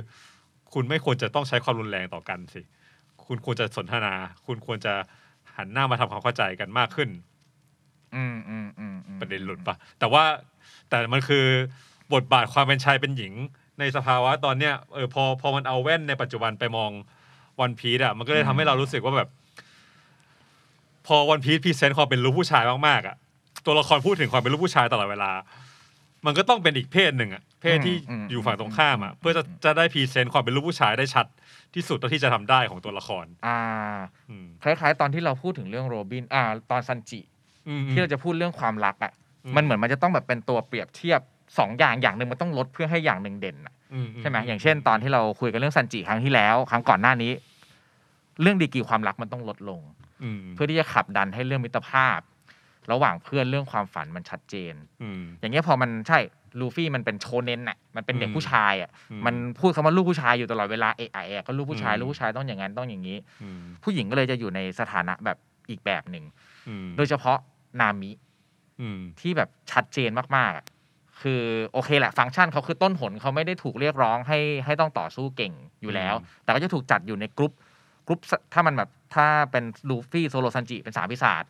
[0.74, 2.62] คุณไม่ควรจะต้องใช้ความรุนแรงต่อกันสิ
[3.26, 4.14] คุณควรจะสนทนา
[4.46, 4.94] คุณควรจะ
[5.58, 7.10] หันหน้ามาทำความเข้าใจกันมากขึ้น
[8.16, 10.24] อืมอืมอืมอืมประเด็นหลุดปะแต่ว่า
[10.90, 11.46] แต่มันคือ
[12.14, 13.34] บทบาทความเป็นชายเป็นหญิง
[13.80, 16.92] ในสภาวะตอนเนี้ยเออพอพอมันเอาแว่นในปัจจุบันไปมอง
[17.62, 19.30] วันพี e อะมันก็เลยทำให้เรารู้สึกว่าแบบ
[21.08, 23.16] พอวันพี e พรีเซนต์ความเป็นลูกผู้ชายมากๆอะ
[23.66, 25.32] ตัวละครพูดถึงความเป็นลูกผู้ชายตลอดเวลา
[26.26, 27.96] มันก็ต้องเป็นอีกเพศหนึ่งอะเพศที่
[28.32, 31.26] อยู่ฝั่งตรงข้ามอะเพื่อจะจะได้ present ความเป็นลูกผู้ชายได้ชัด
[31.76, 33.60] ที่สุดเท่าที่จะทำได้ของตัวละคร อ่า
[34.30, 37.22] อืมคล้ายๆ ตอนที่เราพูดถึงเรื่องโรบิน อ่า ตอนซันจิ
[37.68, 39.12] อืมที่เราจะพูดเรื่องความรักอะ
[39.46, 41.20] อืมมันเหมือนมันจะต้องแบบเป็นตัวเปรียบเทียบ
[41.60, 47.32] สองอย่างอย่างหนึ่งมันต้องลดเพื่อให้อย่างหนึ่งเด่นอะอืใช่ไหมอย่างเช่น ตอนที่เราคุยกันเรื่องซันจิครั้งที่แล้ว ครั้งก่อนหน้านี้
[48.42, 49.82] เรื่องดีกรีความรักมันต้องลดลง
[50.24, 52.20] อืมเพื่อที่จะขับดันให้เรื่องมิตรภาพ
[52.92, 56.20] ระหว่างเพื่อนเรื่องความฝันมันชัดเจนอืมอย่างเงี้ยพอมันใช่
[56.60, 65.38] ลูฟี่มันเป็นโชเน้นน่ะ มันเป็นเด็กอืมผู้ชายอะอืมมันพูดคำว่าลูกผู้ชายอยู่ตลอดเวลาเอะอะเอะก็ลูกผู้ชายอืมลูกผู้ชายต้องอย่างนั้นต้องอย่างนี้อืมผู้หญิงก็เลยจะอยู่ในสถานะแบบ
[65.70, 66.26] อีกแบบหนึ่ง
[66.68, 67.38] อืมโดยเฉพาะ
[67.80, 68.12] นามิ
[68.82, 70.66] อืมที่แบบชัดเจนมากๆอะ
[71.22, 77.54] คือโอเคแหละ ฟังก์ชันเขาคือต้นหนเขาไม่ได้ถูกเรียกร้องให้ให้ต้องต่อสู้เก่งอยู่แล้ว แต่ก็จะถูกจัดอยู่ใน group
[78.08, 81.44] group สถ้ามันแบบถ้าเป็นลูฟี่โซโลซันจิเป็นสามปีศาจ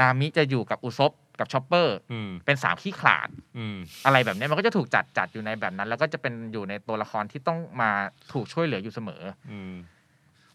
[0.00, 3.28] นามิจะอยู่กับอุซบกับชอปเปอร์อืมเป็นสามขี้ขลาด
[3.58, 7.90] อืมอะไรแบบเนี้ยมันก็จะถูกจัดจัดอยู่ในแบบนั้น แล้วก็จะเป็นอยู่ในตัวละครที่ต้องมา
[8.32, 9.74] ถูกช่วยเหลืออยู่เสมออืม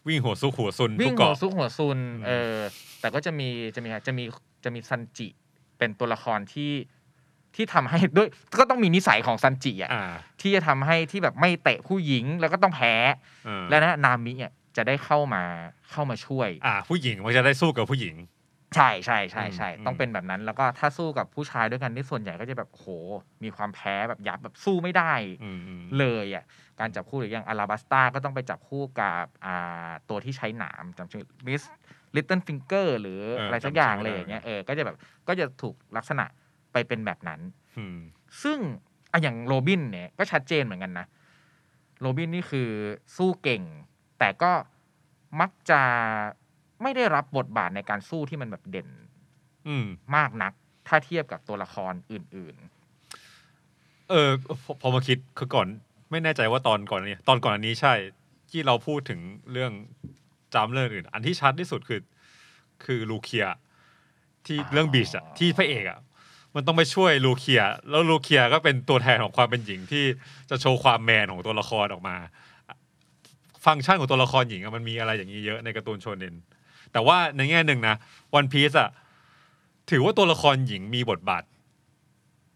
[0.06, 2.56] วิ่งหัวสู้หัวซุนวิ่ทุงกหัวเกาะซุกหัวซุนอืมเออ
[3.00, 4.24] แต่ก็จะมีจะมีจะมี
[4.64, 5.28] จะมีซันจิ
[5.78, 6.72] เป็นตัวละครที่
[7.54, 8.28] ที่ทำให้ด้วย
[8.58, 10.04] ก็ต้องมีนิสัยของซันจิอะอ่า
[10.40, 12.94] ที่จะทำให้ที่แบบไม่เตะผู้หญิงแล้วก็ต้องแพ้
[13.44, 15.42] เออแล้วนะนามิอะจะได้เข้ามา
[15.90, 18.14] เข้ามาช่วย อ่า ผู้หญิงมันจะได้สู้กับผู้หญิง
[18.76, 22.86] ใช่ใช่ใช่ใช่อืมต้องเป็นแบบนั้น แล้วก็ถ้าสู้กับผู้ชายด้วยกันที่ส่วนใหญ่ก็จะแบบโห
[23.42, 26.44] มีความแพ้แบบยับแบบสู้ไม่ได้อืมอืมเลยอะ
[26.80, 31.62] การจับคู่หรืออย่างอาราบัสตาก็ต้องไปจับคู่กับอ่าตัวที่ใช้หนามจำชื่อ Miss
[32.16, 34.96] Little Finger หรืออะไรสักอย่างเลยอย่างเงี้ยเออก็จะแบบ
[35.28, 36.24] ก็จะถูกลักษณะ
[36.72, 37.40] ไปเป็นแบบนั้น
[37.78, 37.98] อืม
[38.42, 38.58] ซึ่ง
[39.12, 41.06] อะอย่างโรบินเนี่ยก็ชัดเจนเหมือนกันนะ
[42.00, 42.68] โรบินนี่คือ
[43.16, 43.62] สู้เก่ง
[44.18, 44.52] แต่ก็
[45.40, 45.80] มักจะ
[46.82, 48.88] ไม่ได้รับบทบาทในการสู้ที่มันแบบเด่น
[49.68, 50.52] อืม มากนัก
[50.88, 52.56] ถ้าเทียบกับตัวละครอื่น
[54.10, 54.30] เออ
[54.64, 55.66] พอพอมาคิดคือก่อน
[56.10, 57.94] ไม่แน่ใจว่าตอนก่อนอันนี้ ตอนก่อนอันนี้ใช่
[58.50, 59.20] ที่เราพูดถึง
[59.52, 59.72] เรื่อง
[60.54, 62.00] จำเรื่องอื่น อันที่ชัดที่สุดคือ
[62.84, 63.46] คือลูเคีย
[64.46, 66.00] ที่เรื่องบีชอะที่พระเอกอะ
[66.54, 70.04] มันต้องไปช่วยลูเคีย แล้วลูเคียก็เป็นตัวแทนของความเป็นหญิงที่
[70.50, 72.16] จะโชว์ความแมนของตัวละครออกมา
[73.64, 76.34] ฟังก์ชันของตัวละครหญิงอะมันมีอะไรอย่างนี้เยอะในการ์ตูนโชเนน
[76.92, 77.96] แต่ว่าในแง่หนึ่งนะ
[78.34, 78.90] วันพีซอะ
[79.90, 81.44] ถือว่าตัวละครหญิงมีบทบาท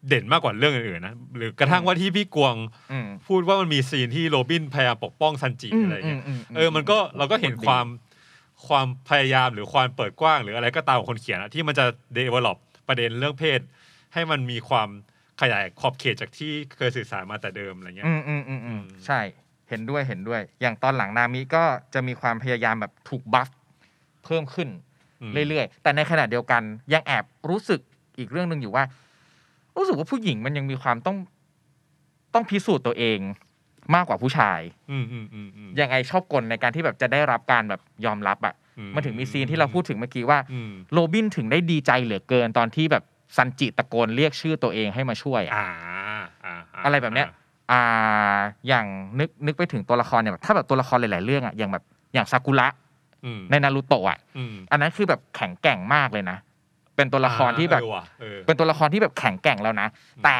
[0.09, 7.87] เด่นมากกว่าเรื่องอื่นๆนะหรือกระทั่งว่าที่พี่กวงๆอืม พูดว่ามันมีซีนที่โรบินพยายามปกป้องซันจิอะไรอย่างเงี้ยมมเออ มันก็เราก็เห็นความ
[8.69, 11.85] ความพยายามหรือความเปิดกว้าง หรืออะไรก็ตามของคนเขียนอะที่มันจะ
[12.17, 12.57] develop
[12.89, 13.61] ประเด็นเรื่องเพศ
[14.15, 14.89] ให้มันมีความ
[15.41, 19.21] ขยายขอบเขตจากที่เคยสื่อสารมาแต่เดิมอะไรเงี้ย อืมอืมอืมอืมอืม ใช่
[19.69, 23.49] เห็นด้วยเห็นด้วย อย่างตอนหลังนามิก็จะมีความพยายามแบบถูก buff
[24.27, 24.69] เพิ่มขึ้น
[25.37, 26.63] มเรื่อยๆ แต่ในขณะเดียวกัน
[26.93, 27.81] ยังแอบรู้สึก
[28.19, 28.85] อีกเรื่องหนึ่งอยู่ว่า
[29.77, 31.17] รู้สึกว่าผู้หญิงมันยังมีความต้อง
[32.35, 33.19] ต้องพิสูจน์ตัวเอง
[33.95, 34.61] มากกว่าผู้ชาย
[34.91, 43.03] อืมอืมอืมอืมยังไงชอบกลในการที่แบบจะได้รับการแบบยอมรับอะ่ะอืมันถึงมี scene ที่เราพูดถึงเมื่อกี้ว่าอืมโรบินถึงได้ดีใจเหลือเกินตอนที่แบบ
[43.37, 45.67] ซันจิตะโกนเรียกชื่อตัวเองให้มาช่วยอะอ่า
[46.45, 47.27] อ่าาอะไรแบบเนี้ย
[47.73, 48.87] อ่า อย่าง
[49.21, 51.85] นึกนึกไปถึงตัวละครเนี่ยแบบถ้าแบบตัวละครหลาย ๆ เรื่องอะอย่างแบบ
[52.15, 52.86] อย่างซากุระอืม
[53.51, 56.39] ในนารูโตะอะอืมอันนั้นคือแบบแข็งแกร่งมากเลยนะ
[56.97, 60.39] เป็นตัวละครที่แบบเออว่ะเออเป็นตัวละครที่แบบแข็งแกร่งแล้วนะอืมแต่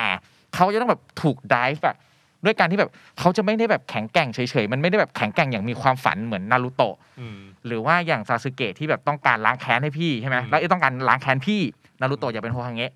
[0.55, 1.97] เขาจะต้องแบบถูกดิฟอะ
[2.45, 11.61] ด้วยการที่แบบเขาจะไม่ได้แบบแข็งแกร่งเฉยๆ มันไม่ได้แบบแข็งแกร่งอย่างมีความฝันเหมือนนารูโตะอืมหรือว่าอย่างซาสึเกะที่แบบต้องการล้างแค้นให้พี่ใช่ไหมอืมแล้วต้องการล้างแค้นพี่
[12.01, 12.93] นารูโตะอยากเป็นโฮคังเงะ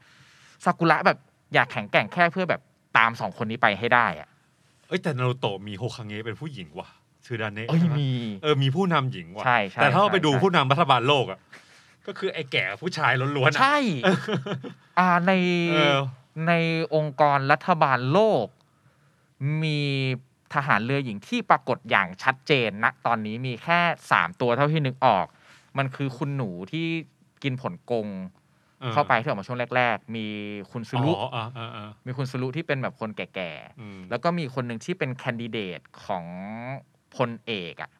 [0.65, 1.19] ซากุระแบบ
[1.55, 2.61] อยากแข็งแกร่งแค่เพื่อแบบ
[2.97, 4.29] ตามสองคนนี้ไปให้ได้อะ
[4.89, 6.89] เอ้ยแต่นารูโตะมีโฮคังเงะเป็นผู้หญิงว่ะ
[7.31, 8.11] ชื่อดานเนะเอ้ยใช่ไหมี
[8.43, 11.39] เออมีผู้นำหญิงว่ะ ใช่ใช่แต่ถ้าเราไปใช่ดูใช่ผู้นำรัฐบาลโลกอะ
[12.07, 13.77] ก็คือไอ้แก่ผู้ชายล้วนๆอะใช่
[14.99, 15.33] อ่าใน
[15.71, 16.01] เออ
[16.49, 16.53] ใน
[16.95, 18.47] องค์กรรัฐบาลโลก
[19.63, 19.81] มี
[20.55, 25.27] ทหารเรือหญิงที่ปรากฏอย่างชัดเจนนะตอนนี้มีแค่สามตัวเท่าที่นึกออก
[25.79, 26.87] มันคือคุณหนูที่
[27.43, 28.07] กินผลกง
[28.83, 30.27] ออเข้าไปที่ออกมาช่วงแรก ๆ มี
[30.73, 36.25] คุณซุอ๋รุออ่าอ่าอ่ามีคุณซุรุที่เป็นแบบคนแก่อืมๆ แล้วก็มีคนหนึ่งที่เป็นแคนดิเดตของ
[37.17, 37.91] พลเอกอะ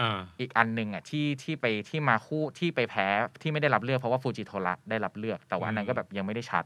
[0.00, 3.06] อ่าอีกอันหนึ่งอะที่ที่ไปที่มาคู่ที่ไปแพ้
[3.42, 6.64] ที่ไม่ได้รับเลือกเพราะว่าฟูจิโทระได้รับเลือก แต่ว่าอันนั้นก็แบบยังไม่ได้ชัด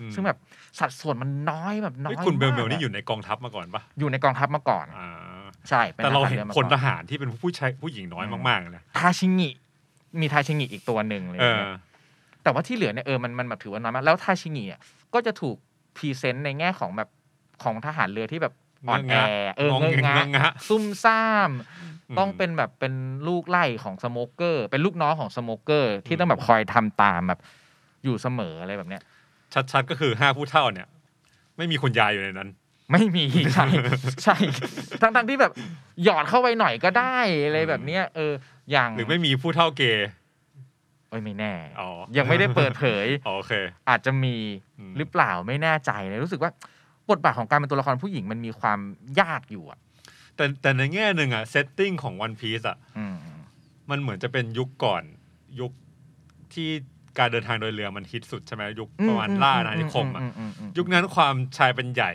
[0.00, 0.38] อืมซึ่งแบบ
[0.78, 5.08] สัดส่วนมันน้อยแบบน้อยเฮ้ยคุณเบลเบลมากนี่อะอยู่ในกองทัพมาก่อนปะอยู่ในกองทัพมาก่อนอ่า
[5.68, 9.48] ใช่ป็แต่เราทหเห็นรือมาพลก่อทหารที่เป็นผู้ชายผู้หญิงน้อยอืมมากๆเลยนะทาชิงิ
[10.20, 11.64] มีทาชิงิอีกตัวหนึ่งเลยเออ
[12.42, 14.80] แต่ว่าที่เหลือเนี่ยเออมันมันแบบถือว่าน้อยมากแล้วทาชิงิอะ
[15.14, 15.56] ก็จะถูก
[15.96, 17.08] present ในแง่ของแบบ
[17.62, 18.54] ของทหารเรือที่แบบ
[18.88, 19.14] อ่อนแอ
[19.56, 22.94] เอองงเงงงะงะซุ่มซ่ามอืมต้องเป็นแบบเป็น
[23.28, 27.40] ลูกไล่ของสโมเกอร์ เป็นลูกน้องของสโมเกอร์ ที่ต้องแบบคอยทำตามแบบ
[28.04, 29.02] อยู่เสมออะไรแบบเนี้ย
[29.72, 30.88] ชัดๆก็คือห้าผู้เท่าเนี่ย
[31.56, 32.48] ไม่มีคุณยายอยู่ในนั้น
[32.92, 33.66] ไม่มีใช่
[34.24, 34.36] ใช่
[35.02, 35.52] ทั้งทั้งๆที่แบบ
[36.04, 38.32] หยอดเข้าไปหน่อยก็ได้อะไรแบบเนี้ยเออ
[38.70, 40.08] อย่างหรือไม่มีผู้เท่าเกย์
[41.10, 43.52] เอ้ยไม่แน่อ๋อยังไม่ได้เปิดเผยอ๋อโอเค
[43.88, 44.36] อาจจะมี
[44.78, 46.50] อืมหรือเปล่าไม่แน่ใจเลยรู้สึกว่า
[47.10, 48.78] บทบาทของการเป็นตัวละครผู้หญิงมันมีความ
[49.20, 49.78] ยากอยู่อะ
[50.36, 53.16] แต่แต่ในแง่หนึ่งอะเซตติ้งของวันพีซอะอืม
[53.90, 55.02] มันเหมือนจะเป็นยุคก่อน
[55.60, 55.72] ยุค
[56.54, 56.68] ที่
[57.18, 62.12] การเดินทางโดยเรือมันฮิตสุดใช่ไหมยุคประมาณล่าอาณานิคมอะอือือืมยุคนั้นความชายเป็นใหญ่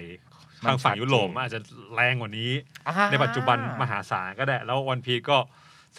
[0.64, 1.62] มันทางฝั่งชัดเจนยุโรปมันอาจจะ
[1.96, 2.52] แรงกว่านี้
[2.88, 5.38] อ่าในปัจจุบันมหาศาลก็ได้ แล้ววันพีก็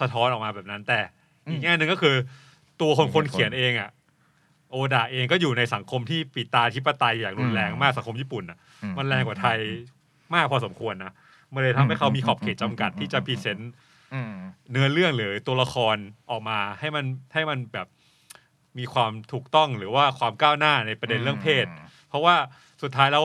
[0.01, 1.01] สะท้อนออกมาแบบนั้น แต่
[1.47, 2.17] อืมอีกแง่หนึ่งก็คือ
[2.81, 3.91] ตัวคนมีคนเหตุผลเขียนเองอะ
[4.71, 9.59] โอดาเองก็อยู่ในสังคมที่ปิดตาธิปไตยอย่างรุนแรงอืมมากสังคมญี่ปุ่นอะอื มันแรงกว่าไทย
[10.35, 11.13] มากพอสมควรนะ
[11.55, 13.73] มันเลยทำให้เขามีขอบเขตจำกัดที่จะพรีเซนต์
[14.15, 14.33] อืม
[14.71, 15.97] เนื้อเรื่องหรือตัวละคร
[16.31, 17.87] ออกมาให้มันให้มันแบบ
[18.79, 21.67] มีความถูกต้องหรือว่าความก้าวหน้าในประเด็นเรื่องเพศ
[22.09, 22.35] เพราะว่า
[22.83, 23.25] สุดท้ายแล้ว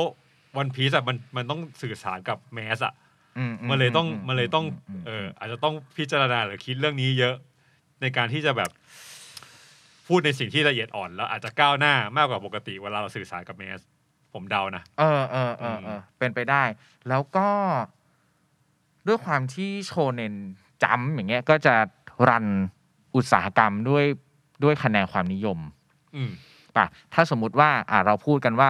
[0.57, 2.93] วันพีซอะมันมันต้องสื่อสารกับแมสอะ
[3.37, 4.65] อืมันเลยต้องมันเลยต้อง
[4.99, 7.35] มเอออาจจะต้องพิจารณาหรือคิดเรื่องนี้เยอะ
[8.01, 8.69] ในการที่จะแบบ
[10.07, 13.79] พูดในสิ่งที่ละเอียดอ่อนแล้วอาจจะก้าวหน้ามากกว่าปกติเวลาเราสื่อสารกับแมส
[14.35, 16.63] ผมเดานะ เออเออเออเออเป็นไปได้
[17.09, 17.47] แล้วก็
[19.07, 20.35] ด้วยความที่โชเนน
[20.83, 21.75] จำอย่างเงี้ยก็จะ
[22.29, 22.45] รัน
[23.15, 24.05] อุตสาหกรรมด้วย
[24.63, 25.59] ด้วยคะแนนความนิยม
[26.15, 26.31] อืม
[26.75, 28.69] ป่ะถ้าสมมุติว่าอ่าเราพูดกันว่า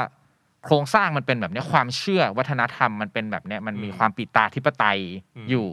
[0.65, 4.99] โครงสร้างมันเป็นแบบเนี้ยความเชื่อวัฒนธรรมมันเป็นแบบเนี้ยมันมีอืมความปิดตาธิปไตย
[5.35, 5.67] อืมอยู่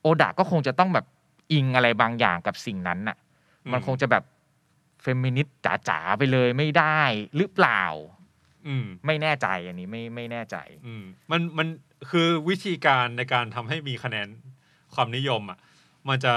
[0.00, 1.06] โอดะก็คงจะต้องแบบ
[1.52, 3.16] อิงอะไรบางอย่างกับสิ่งนั้นน่ะ
[3.72, 4.24] มันคงจะแบบ
[5.02, 5.56] เฟมินิสต์
[5.88, 7.00] จ๋าๆไปเลยไม่ได้
[7.36, 7.82] หรือเปล่า
[8.15, 8.15] อืม
[9.06, 11.68] ไม่แน่ใจอันนี้ไม่ไม่แน่ใจ อืมมันมัน
[12.10, 14.28] คือวิธีการในการทำให้มีคะแนน
[14.94, 15.58] ความนิยมอะ
[16.08, 16.34] มันจะ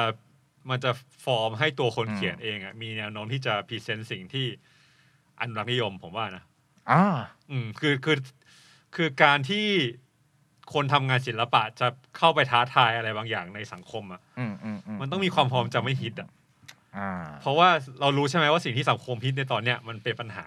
[0.70, 0.92] มันจะ
[1.26, 4.48] ฟอร์มให้ตัวคนอืมเขียนเองอะมีแนวโน้มที่จะพรีเซนต์สิ่งที่
[5.40, 6.44] อนุรักษ์นิยมผมว่านะ
[6.92, 7.04] อ่า
[7.52, 8.18] อืมคือคือ
[8.96, 9.68] คือการที่
[10.74, 11.88] คนทำงานศิลปะจะ
[12.18, 16.39] เข้าไปท้าทายอะไรบางอย่างในสังคมอะอืมอืมอืมันต้องมีความพร้อมจะไม่ฮิตอะอ่า
[17.42, 17.70] เพราะว่า
[18.02, 20.46] เรารู้ใช่ไหมว่าสิ่งที่สังคมฮิตในตอนเนี้ยมันเป็นปัญหา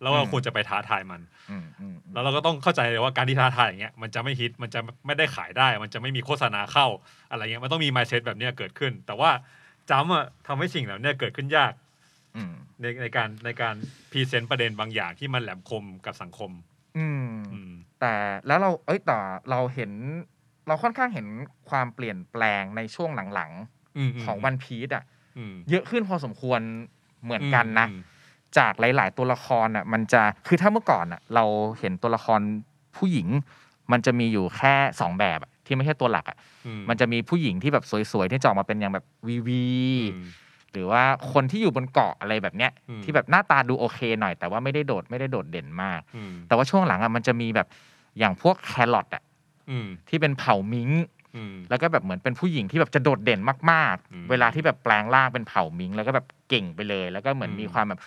[0.00, 6.86] แล้วเราอืมควรจะไปท้าทายมันอืมอืมแล้วเราก็ต้องเข้าใจเลยว่าการที่ท้าทายอย่างเงี้ยมันจะไม่ฮิตมันจะไม่ได้ขายได้ มันจะไม่มีโฆษณาเข้า
[7.30, 9.30] อะไรเงี้ยมันต้องมี mindset แบบเนี้ยเกิดขึ้น แต่ว่า
[9.90, 11.72] จำอะทำให้สิ่งเหล่าเนี้ยเกิดขึ้นยาก
[12.36, 13.74] อืมในในการในการ
[14.10, 16.50] พรีเซนต์ประเด็นบางอย่างที่มันแหลมคมกับสังคม
[16.98, 18.14] อืมอืมแต่
[18.46, 19.18] แล้วเราเอ้ยแต่
[19.50, 19.92] เราเห็น
[20.66, 21.26] เราค่อนข้างเห็น
[21.70, 23.52] ความเปลี่ยนแปลงในช่วงหลัง
[23.96, 25.13] อืมๆของวันพีซอะอืม
[25.70, 26.60] เยอะขึ้นพอสมควร
[27.24, 28.02] เหมือนกันนะอืม
[28.58, 31.44] จากหลาย ๆ ตัวละครอะมันจะคือถ้าเมื่อก่อนอะเรา
[31.78, 32.40] เห็นตัวละคร
[32.96, 33.28] ผู้หญิง
[33.92, 39.66] มันจะมีอยู่แค่สองแบบอะที่ไม่ใช่ตัวหลักอะอืมันจะมีผู้หญิงที่แบบสวย ๆ ที่จะออกมาเป็นอย่างแบบวีวี
[40.12, 40.24] อืม
[40.72, 47.68] หรือว่าคนที่อยู่บนเกาะอะไรแบบเนี้ยอืมที่แบบหน้าตาดูโอเคหน่อย แต่ว่าไม่ได้โดดไม่ได้โดดเด่นมากอืมแต่ว่าช่วงหลังอะมันจะมีแบบ
[48.18, 49.22] อย่างพวกแครอทอะ
[49.70, 51.23] อืมที่เป็นเผ่ามิงอืม
[51.70, 53.40] แล้วก็แบบเหมือนเป็นผู้หญิงที่แบบจะโดดเด่น
[53.72, 58.00] มากอืมๆเวลาที่แบบแปลงร่างเป็นเผ่ามิง แล้วก็แบบเก่งไปเลย แล้วก็เหมือนอืมมีความแบบ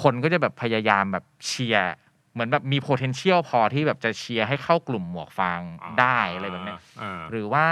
[0.00, 1.92] คนก็จะแบบพยายามแบบเชียร์
[2.32, 5.60] เหมือนแบบมี potential พอที่แบบจะเชียร์ให้เข้ากลุ่มหมวกฟาง
[6.00, 7.66] ได้อะไรแบบเนี้ยอ่าหรือว่า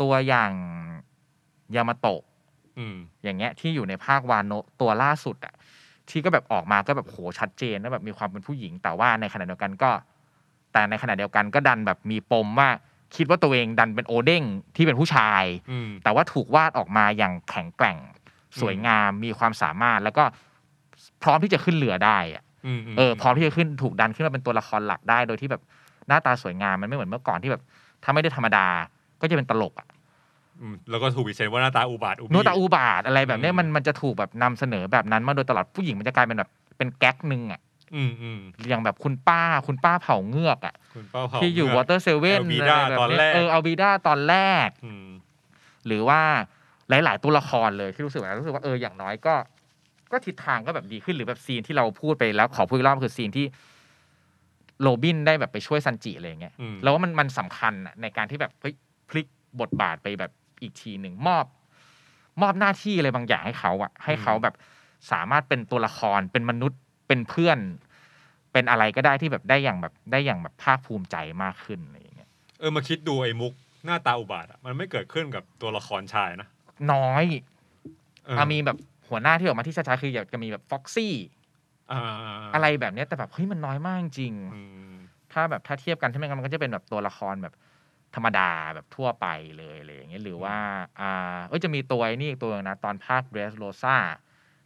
[0.00, 0.52] ตัวอย่าง
[1.74, 2.22] ยามาโตะ
[2.78, 5.54] อืมอย่างเงี้ยที่อยู่ในภาควานโนะตัวล่าสุดอะ
[6.08, 9.90] ที่ก็แบบออกมาก็แบบโหชัดเจนว่าแบบมีความเป็นผู้หญิง แต่ว่าในขณะเดียวกันก็
[10.72, 12.68] แต่ในขณะเดียวกันก็ดันแบบมีปมว่า
[13.16, 14.42] คิดว่าตัวเองดันเป็นโอเด้ง
[14.76, 17.98] ที่เป็นผู้ชายอืมแต่ว่าถูกวาดออกมาอย่างแข็งแกร่ง
[18.60, 20.24] สวยงามมีความสามารถแล้วก็
[21.22, 25.62] พร้อมที่จะขึ้นเรือได้อะอืมเออพร้อมที่จะขึ้นถูกดันขึ้นมาเป็นตัวละครหลักได้โดยที่แบบ
[26.08, 27.62] หน้าตาสวยงามมันไม่เหมือนเมื่อก่อนที่แบบ
[28.02, 28.66] ถ้าไม่ได้ธรรมดา
[29.20, 29.86] ก็จะเป็นตลกอะ
[30.60, 37.60] อืมแล้วก็ถูกวิเศษว่าหน้าตาอุบาทอุบีโนตาอุบาทว์อะไรแบบเนี้ยอืมมันมันจะถูกแบบนำเสนอแบบนั้นมาโดยตลอดผู้หญิงมันจะกลายเป็นแบบเป็นแก๊กหนึ่งอะ
[37.96, 45.08] อืมอืมอย่างแบบคุณป้าคุณป้าเผ่าเงือกอะคุณป้าเผ่าที่อยู่วอเตอร์เซเว่น Alvida ตอนแรกเออ Alvida ตอนแรกอืม
[45.86, 46.20] หรือว่า
[46.88, 49.34] หลาย ๆ ตัวละครเลยที่รู้สึกว่ารู้สึกว่าเอออย่างน้อยก็
[50.12, 53.46] ก็ทิศทางก็แบบดีขึ้นหรือแบบ scene ที่เราพูดไปแล้วขอพูดอีกรอบคือ scene ที่
[54.82, 58.74] โรบินได้แบบไปช่วยซันจิอะไรอย่างเงี้ยอืมแล้วว่ามันมันสำคัญอะในการที่แบบเฮ้ย
[59.10, 59.26] พลิก
[59.60, 60.30] บทบาทไปแบบ
[60.62, 61.44] อีกทีหนึ่งมอบ
[62.42, 64.54] มอบหน้าที่อะไรบางอย่างให้เขาอะให้เขาแบบ
[65.12, 67.58] สามารถเป็นตัวละครเป็นมนุษย์ เป็นเพื่อน
[68.52, 73.52] เป็นอะไรก็ได้ที่แบบได้อย่างแบบได้อย่างแบบภาคภูมิใจมากขึ้นอะไรอย่างเงี้ยเออมาคิดดูไอ้มุก
[73.84, 76.48] หน้าตาอุบาทอะมันไม่เกิดขึ้นกับตัวละครชายนะ
[76.92, 77.24] น้อย
[78.24, 78.76] เอออะมีแบบ
[79.08, 81.14] หัวหน้าที่ออกมาที่ชัดๆคืออยากจะมีแบบฟ็อกซี่
[81.92, 82.00] อ่า
[82.54, 84.60] อะไรแบบเนี้ยแต่แบบเฮ้ยมันน้อยมากจริง อื
[84.92, 84.94] ม
[85.32, 87.54] ถ้าแบบถ้าเทียบกันถ้าไม่งั้นมันก็จะเป็นแบบตัวละครแบบ
[88.14, 89.26] ธรรมดาแบบทั่วไป
[89.58, 90.56] เลยอะไรอย่างเงี้ยหรือว่า
[91.00, 93.96] อ่าเอ้ยจะมีตัวไอ้นี่อีกตัวหนึงนะตอนภาคเบรสโรซา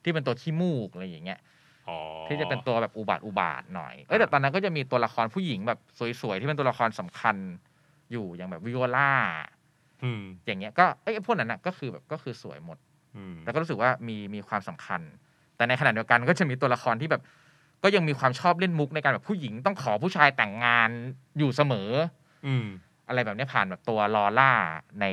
[0.02, 1.57] ที่เป็นตัวขี้มูกอะไรอย่างเงี้ยอ๋อ
[2.26, 5.78] ที่จะเป็นตัวแบบอุบาทอุบาทหน่อยเอ้ยแต่ตอนนั้นก็จะมีตัวละครผู้หญิงแบบ
[6.20, 7.36] สวยๆ ที่เป็นตัวละครสำคัญ
[8.12, 9.12] อยู่อย่างแบบวิโอลา
[10.04, 12.78] อืมอย่างเงี้ยก็เอ้ยพวกนั้นนะก็คือแบบก็คือสวยหมด
[13.16, 15.00] อืมแล้วก็รู้สึกว่ามีมีความสำคัญ
[15.56, 17.22] แต่ในขณะเดียวกันก็จะมีตัวละครที่แบบ
[17.82, 20.90] ก็ยังมีความชอบเล่นมุกในการแบบผู้หญิงต้องขอผู้ชายแต่งงาน
[21.38, 21.90] อยู่เสมอ
[22.46, 22.66] อืม
[23.08, 24.52] อะไรแบบเนี้ยผ่านแบบตัวโลล่า
[25.00, 25.06] ใน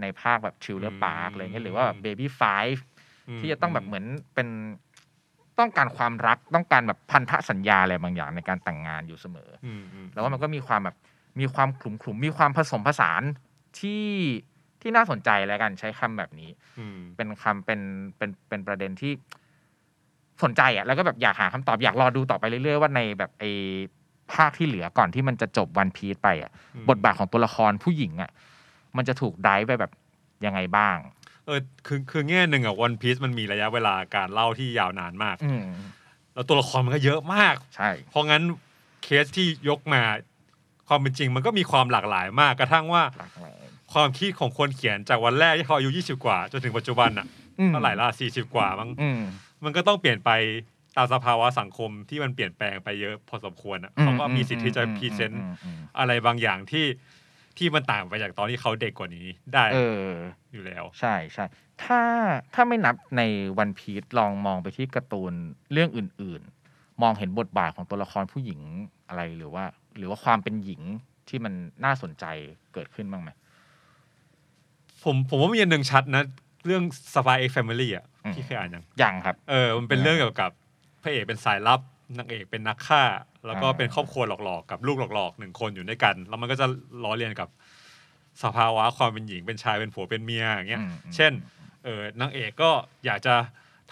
[0.00, 4.04] ในภาคแบบ Thriller Bark อะไรเงี้ยหรือว่าแบบ Baby Five ที่จะต้องแบบเหมือน
[4.34, 4.48] เป็น
[5.62, 10.96] ต้องการความรักต้องการแบบพันธสัญญาอะไรบางอย่างในการแต่งงานอยู่เสมออืมอืมแล้วว่ามันก็มีความแบบ
[11.40, 13.22] มีความขลุ่มขลุ่มมีความผสมผสาน
[13.78, 14.06] ที่
[14.80, 17.80] ที่น่าสนใจแล้วกันใช้คำแบบนี้อืมเป็นคำเป็น
[18.16, 19.12] เป็นเป็นประเด็นที่
[20.42, 23.44] สนใจอะแล้วก็แบบอยากหาคำตอบอยากรอดูต่อไปเรื่อยๆว่าในแบบไอ
[24.32, 28.30] ภาคที่เหลือก่อนที่มันจะจบวันพีซไปอะอืมบทบาทของตัวละครผู้หญิงอะ
[28.96, 29.92] มันจะถูกไดฟ์ไปแบบ
[30.46, 30.96] ยังไงบ้าง
[31.46, 35.64] เออคือคือแง่หนึ่งอะวันพีซมันมีระยะเวลาการเล่าที่ยาวนานมาก อืม
[36.34, 38.42] แล้วตัวละครมันก็เยอะมาก ใช่ เพราะงั้น
[39.04, 40.02] เคสที่ยกมา
[40.88, 47.26] ความเป็นจริงมันก็มีความหลากหลายมากกระทั่งว่า หลากหลายความคิดของคนเขียนจากวันแรกที่เขาอายุ20 กว่า จนถึงปัจจุบันอะ
[47.58, 49.20] อืมเท่าไหร่ละ40กว่ามั้งอืม
[49.64, 50.30] มันก็ต้องเปลี่ยนไป
[50.96, 56.84] ตามสภาวะสังคมที่มันเปลี่ยนแปลงไปเยอะพอสมควรอะเขาก็มีสิทธิ์ที่จะพรีเซนต์ อืมอืมอะไรบางอย่างที่
[57.58, 60.10] ที่มันต่างไปจากตอนที่เขาเด็กกว่านี้ได้เออ
[60.52, 61.44] อยู่แล้ว ใช่ใช่
[61.84, 62.00] ถ้า
[62.54, 63.22] ถ้าไม่นับใน
[63.58, 65.32] วันพีซลองมองไปที่การ์ตูน
[65.72, 68.60] เรื่องอื่น ๆ มองเห็นบทบาทของตัวละครผู้หญิง
[69.08, 69.64] อะไรหรือว่า
[69.96, 70.82] หรือว่าความเป็นหญิง
[71.28, 71.52] ที่มัน
[71.84, 72.24] น่าสนใจ
[72.74, 73.30] เกิดขึ้นบ้างไหม
[75.04, 76.24] ผมผมว่ามีอันหนึ่งชัดนะ
[76.66, 76.82] เรื่อง
[77.14, 80.50] Spy X Family อะอืมที่เคยอ่านยังยังครับ เออมันเป็นเรื่องเกี่ยวกับ
[81.02, 81.80] พระเอกเป็นสายลับ
[82.18, 83.02] นางเอกเป็นนักฆ่า
[83.46, 86.66] แล้วก็อ่าเป็นครอบครัวหลอกๆ กับลูกหลอกๆหนึ่งคนอยู่ด้วยกัน แล้วมันก็จะ
[87.04, 87.48] ล้อเลียนกับ
[88.42, 91.32] สภาวะความเป็นหญิงเป็นชายเป็นผัวเป็นเมียอย่างเงี้ยอืมเช่น
[91.84, 92.70] เออนางเอกก็
[93.06, 93.34] อยากจะ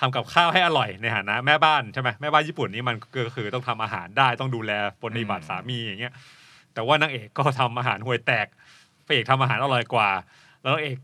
[0.01, 6.13] ทำกับข้าวให้อร่อยในฐานะแม่บ้านใช่ไหมแม่บ้านญี่ปุ่นนี่มันก็คือต้องทำอาหารได้ต้องดูแลปฏิบัติสามีอย่างเงี้ย
[6.75, 8.47] แต่ว่านางเอกก็ทำอาหารห่วยแตก
[9.07, 10.11] พระเอกทำอาหารอร่อยกว่า
[10.63, 10.97] แล้วนางเอก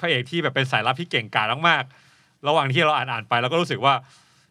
[0.00, 3.94] พระเอกที่แบบเป็นสายลับที่เก่งกาจมากๆระหว่างที่เราอ่านอ่านๆไปเราก็รู้สึกว่า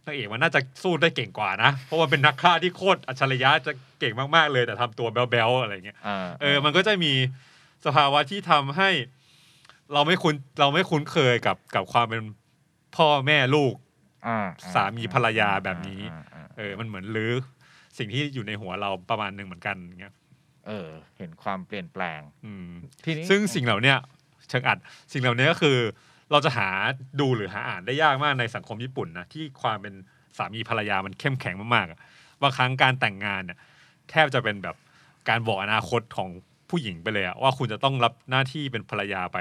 [0.05, 7.13] นางเอกมันน่าจะสู้ได้เก่งกว่านะ เพราะว่าเป็นนักฆ่าที่โคตรอัจฉริยะจะเก่งมากๆเลย แต่ทำตัวแบ๊วๆอะไรเงี้ยเออเออ มันก็จะมี
[7.85, 8.89] สภาวะที่ทำให้
[9.93, 12.21] เราไม่คุ้นเราไม่คุ้นเคยกับกับความเป็น
[12.95, 13.73] พ่อแม่ลูก
[14.27, 14.37] อ่า
[14.73, 17.33] สามีภรรยาแบบนี้อ่าอ่าเออ มันเหมือนลื้อ
[17.97, 20.13] สิ่งที่อยู่ในหัวเราประมาณหนึ่งเหมือนกันอย่างเงี้ย
[20.67, 22.69] เออ เห็นความเปลี่ยนแปลง อืม
[23.05, 23.97] ทีนี้ซึ่งสิ่งเหล่าเนี้ย
[24.49, 24.77] เชิงอัด
[25.13, 25.77] สิ่งเหล่านี้ก็คือ
[26.33, 26.69] เราจะหา
[27.19, 29.93] ดูหรือหาอ่านได้ยากมากในสังคมญี่ปุ่นนะที่ความเป็น
[30.37, 31.99] สามีภรรยามันเข้มแข็งมากๆอะ
[32.41, 33.57] บางครั้งการแต่งงานเนี่ย
[34.09, 34.75] แทบจะเป็นแบบ
[35.29, 36.29] การบอกอนาคตของ
[36.69, 39.37] ผู้หญิงไปเลยอะว่าคุณจะต้องรับหน้าที่เป็นภรรยาไป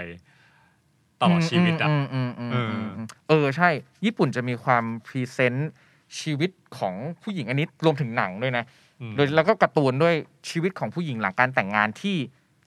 [1.20, 3.68] ตลอดชีวิตอะมอืมอืมเออือมอืมเออใช่
[4.04, 5.72] ญี่ปุ่นจะมีความ present
[6.20, 8.64] ชีวิตของผู้หญิงอันนี้รวมถึงหนังด้วยนะ
[9.00, 10.14] อืมโดยแล้วก็การ์ตูนด้วย
[10.50, 12.16] ชีวิตของผู้หญิงหลังการแต่งงานที่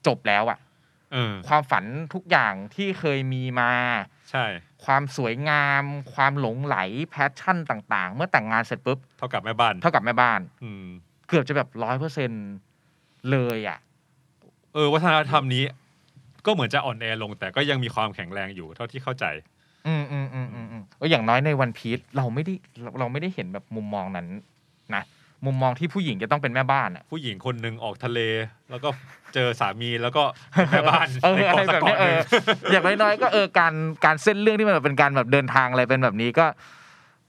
[0.07, 0.59] จบแล้วอะ
[1.13, 1.83] เออความฝัน
[2.13, 3.71] ทุกอย่างที่เคยมีมา
[4.31, 4.45] ใช่
[4.85, 5.83] ความสวยงาม
[6.13, 6.77] ความหลงใหล
[7.09, 10.85] passion ต่าง ๆ เมื่อแต่งงานเสร็จปุ๊บเท่ากับแม่บ้าน เท่ากับแม่บ้าน อืม
[11.27, 12.31] เกือบจะแบบร้อยเปอร์เซ็นต์
[13.31, 13.77] เลยอะ
[14.73, 15.63] เออ วัฒนธรรมนี้
[16.45, 19.25] ก็เหมือนจะอ่อนแอลง แต่ก็ยังมีความแข็งแรงอยู่เท่าที่เข้าใจ
[19.87, 24.27] อืมอืมอืมอืมอืมเอออย่างน้อยในวันพีซเราไม่ได้เราเราไม่ได้เห็นแบบมุมมองนั้น
[24.95, 25.03] นะ
[25.45, 28.19] มุมมองที่ผู้หญิงจะต้องเป็นแม่บ้านอะผู้หญิงคนหนึ่งออกทะเล
[28.71, 28.89] แล้วก็
[29.33, 32.17] เจอสามีแล้วก็เป็นแม่บ้านเออในอะไรเกาะสัแบกบเนี้เกาะยหเอนึ่ง
[32.69, 33.73] ออย่างน้อยๆก็เออการ
[34.05, 36.45] การเส้นเรื่องที่มันแบบเป็นการแบบเดินทางอะไรเป็นแบบนี้ก็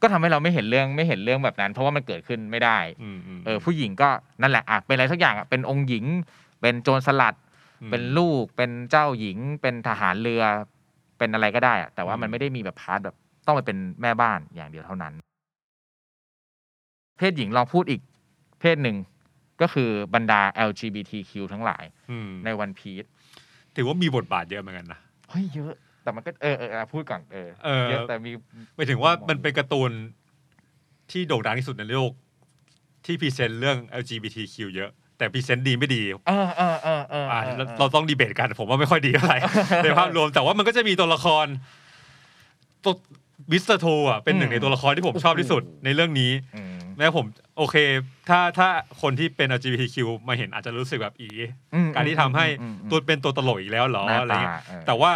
[0.03, 4.09] ก็ทำให้เราไม่เห็นเรื่องไม่เห็นเรื่องแบบนั้น เพราะว่ามันเกิดขึ้นไม่ได้อืมอืมเออผู้หญิงก็
[4.43, 6.05] นั่นแหละอะเป็นอะไรสักอย่างอะเป็นองค์หญิง
[6.61, 7.35] เป็นโจรสลัด
[7.83, 10.43] อืมเป็นลูกเป็นเจ้าหญิง เป็นทหารเรือ
[11.19, 15.15] เป็นอะไรก็ได้อะแต่ว่าอืมมันไม่ได้มีแบบ part แบบต้องไปเป็นแม่บ้านอย่างเดียวเท่านั้น
[17.19, 18.01] เพศหญิงลองพูดอีก
[18.61, 18.97] เพศหนึ่ง
[19.61, 23.05] ก็คือบรรดา LGBTQ ทั้งหลายอืมใน One Piece
[23.77, 25.01] ถือว่ามีบทบาทเยอะเหมือนกันนะ
[25.31, 28.31] เฮ้ยเยอะ แต่มันก็เออเออเออพูดก่อนเออเออเยอะแต่มี
[28.77, 29.91] หมายถึงว่ามันเป็นการ์ตูน
[31.11, 32.13] ที่โด่งดังที่สุดในโลก
[33.05, 39.39] ที่ present เรื่อง LGBTQ เยอะ แต่ present ดีไม่ดีเออเออเออเอออ่าเออเราเราต้องดีเบตกัน ผมว่าไม่ค่อยดีเท่าไหร่
[39.85, 41.47] ในภาพรวมแต่ว่ามันก็จะมีตัวละคร
[42.85, 42.95] ตัว
[43.53, 46.33] Mister Two อะเป็นหนึ่งในตัวละครที่ผมชอบที่สุดในเรื่องนี้
[46.97, 47.27] อืมแม้ผม
[47.59, 47.77] โอเค
[48.29, 48.69] ถ้าถ้า
[49.03, 49.97] คนที่เป็น LGBTQ
[50.29, 51.29] มาเห็นอาจจะรู้สึกแบบอี
[51.75, 55.13] อืมการที่ทำให้อืมอืมตัวเป็นตัวตลกอีกแล้วเหรอหน้าอะไรเงี้ยตาเออแต่ว่า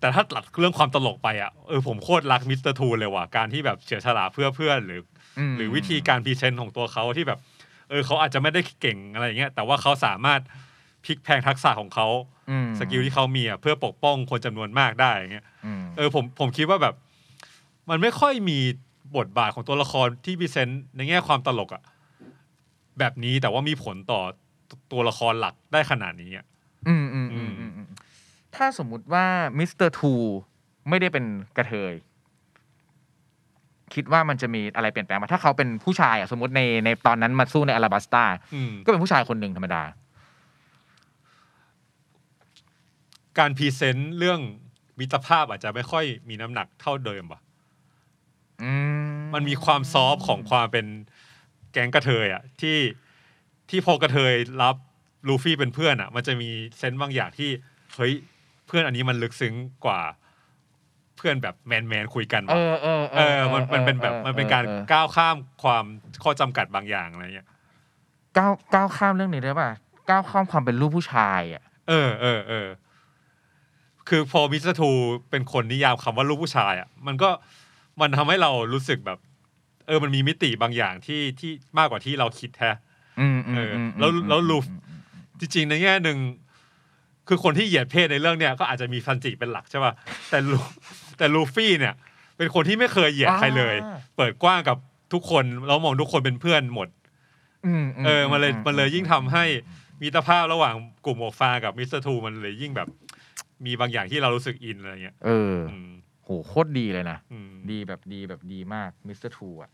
[0.00, 5.00] แต่ถ้าตัดเรื่องความตลกไปอะเออผมโคตรรัก Mister Two เลยว่ะการที่แบบเสียสละเพื่อเพื่อนหรือ
[5.52, 7.38] มหรือวิธีการ present ของตัวเขาที่แบบ
[7.88, 10.40] เออเขาอาจจะไม่ได้เก่งอะไรอย่างเงี้ยแต่ว่าเขาสามารถ
[11.04, 12.08] พลิกแพลงทักษะของเขา
[12.50, 15.46] อืม skill ที่เขามีอะเพื่อปกป้องคนจำนวนมากได้อย่างเงี้ย
[15.80, 16.94] มเออผมผมคิดว่าแบบ
[17.90, 18.58] มันไม่ค่อยมี
[19.16, 21.82] บทบาทของตัวละครที่ present ในแง่ความตลกอะ
[22.98, 24.20] แบบนี้แต่ว่ามีผลต่อ
[24.92, 26.46] ตัวละครหลักได้ขนาดนี้อะ
[26.88, 27.88] อืมอืมอืมอืมอืม
[28.56, 29.26] ถ้าสมมุติว่า
[29.58, 30.12] Mister Two
[30.88, 31.24] ไม่ได้เป็น
[31.56, 31.94] กระเทย
[33.94, 39.82] คิดว่ามันจะมีอะไรเปลี่ยนแปลงไหมาถ้าเขาเป็นผู้ชายอะสมมติในในตอนนั้นมาสู้ในอลาบัสตาอืม ก็เป็นผู้ชายคนหนึ่งธรรมดา
[43.38, 44.40] การ present เรื่อง
[44.98, 47.40] มิตรภาพอาจจะไม่ค่อยมีน้ำหนักเท่าเดิมป่ะ
[48.62, 48.99] อืมั
[49.38, 50.86] นมีความ soft ของความเป็น
[51.72, 52.78] แก๊งกระเทยอะที่
[53.70, 54.76] ที่พอกระเทยรับ
[55.28, 57.50] ลูฟี่เป็นเพื่อนอะ มันจะมีsense บางอย่างที่
[57.96, 58.14] เฮ้ย
[58.66, 60.00] เพื่อนอันนี้มันลึกซึ้งกว่า
[61.16, 65.84] เพื่อนแบบแมนแมนๆคุยกันเอว่ะอเออเออมันมันเป็นแบบมันเป็นการออออก้าวข้ามความ
[66.22, 67.48] ข้อจำกัดบางอย่างอะไรเงี้ย
[68.38, 69.70] ก้าวก้าวข้ามเรื่องนี้ได้ป่ะ
[70.10, 72.68] ก้าวข้ามความเป็นลูกผู้ชายอะเออเออเออ
[74.08, 74.90] คือพอ Mister Two
[75.30, 77.30] เป็นคนนิยามคำว่าลูกผู้ชายอะมันก็
[78.00, 79.18] มันทำให้เรารู้สึกแบบ
[79.86, 82.70] เออมันมีมิติบางอย่างที่ที่มากกว่าที่เราคิดแท้
[83.20, 84.80] อืมอืมเออมแล้วอืมแล้วลูอืม
[85.40, 86.18] จริง ๆ ในแง่หนึ่ง
[87.28, 89.92] คือคนที่เหยียดเพศในเรื่องเนี้ยก็อาจจะมีซันจิเป็นหลักใช่ป่ะ
[90.30, 90.58] แต่ลู
[91.18, 91.94] แต่ลูฟี่เนี่ย
[92.36, 94.76] เป็นคนที่ไม่เคยเหยียดใครเลยอ่าเปิดกว้างกับ
[95.12, 96.88] ทุกคนแล้วมองทุกคนเป็นเพื่อนหมด
[97.66, 99.44] อืมเออมันเลยมันเลยยิ่งทำให้
[100.00, 100.74] มิตรภาพระหว่าง
[101.06, 102.88] กลุ่มหมวกฟางกับ Mister Two มันเลยยิ่งแบบ
[103.66, 109.70] มีบางอย่างที่เรารู้สึกอินอะไรเงี้ยเอออืมโหโคตรดีเลยนะอืมดีแบบดีแบบดีมาก Mister Twoอะ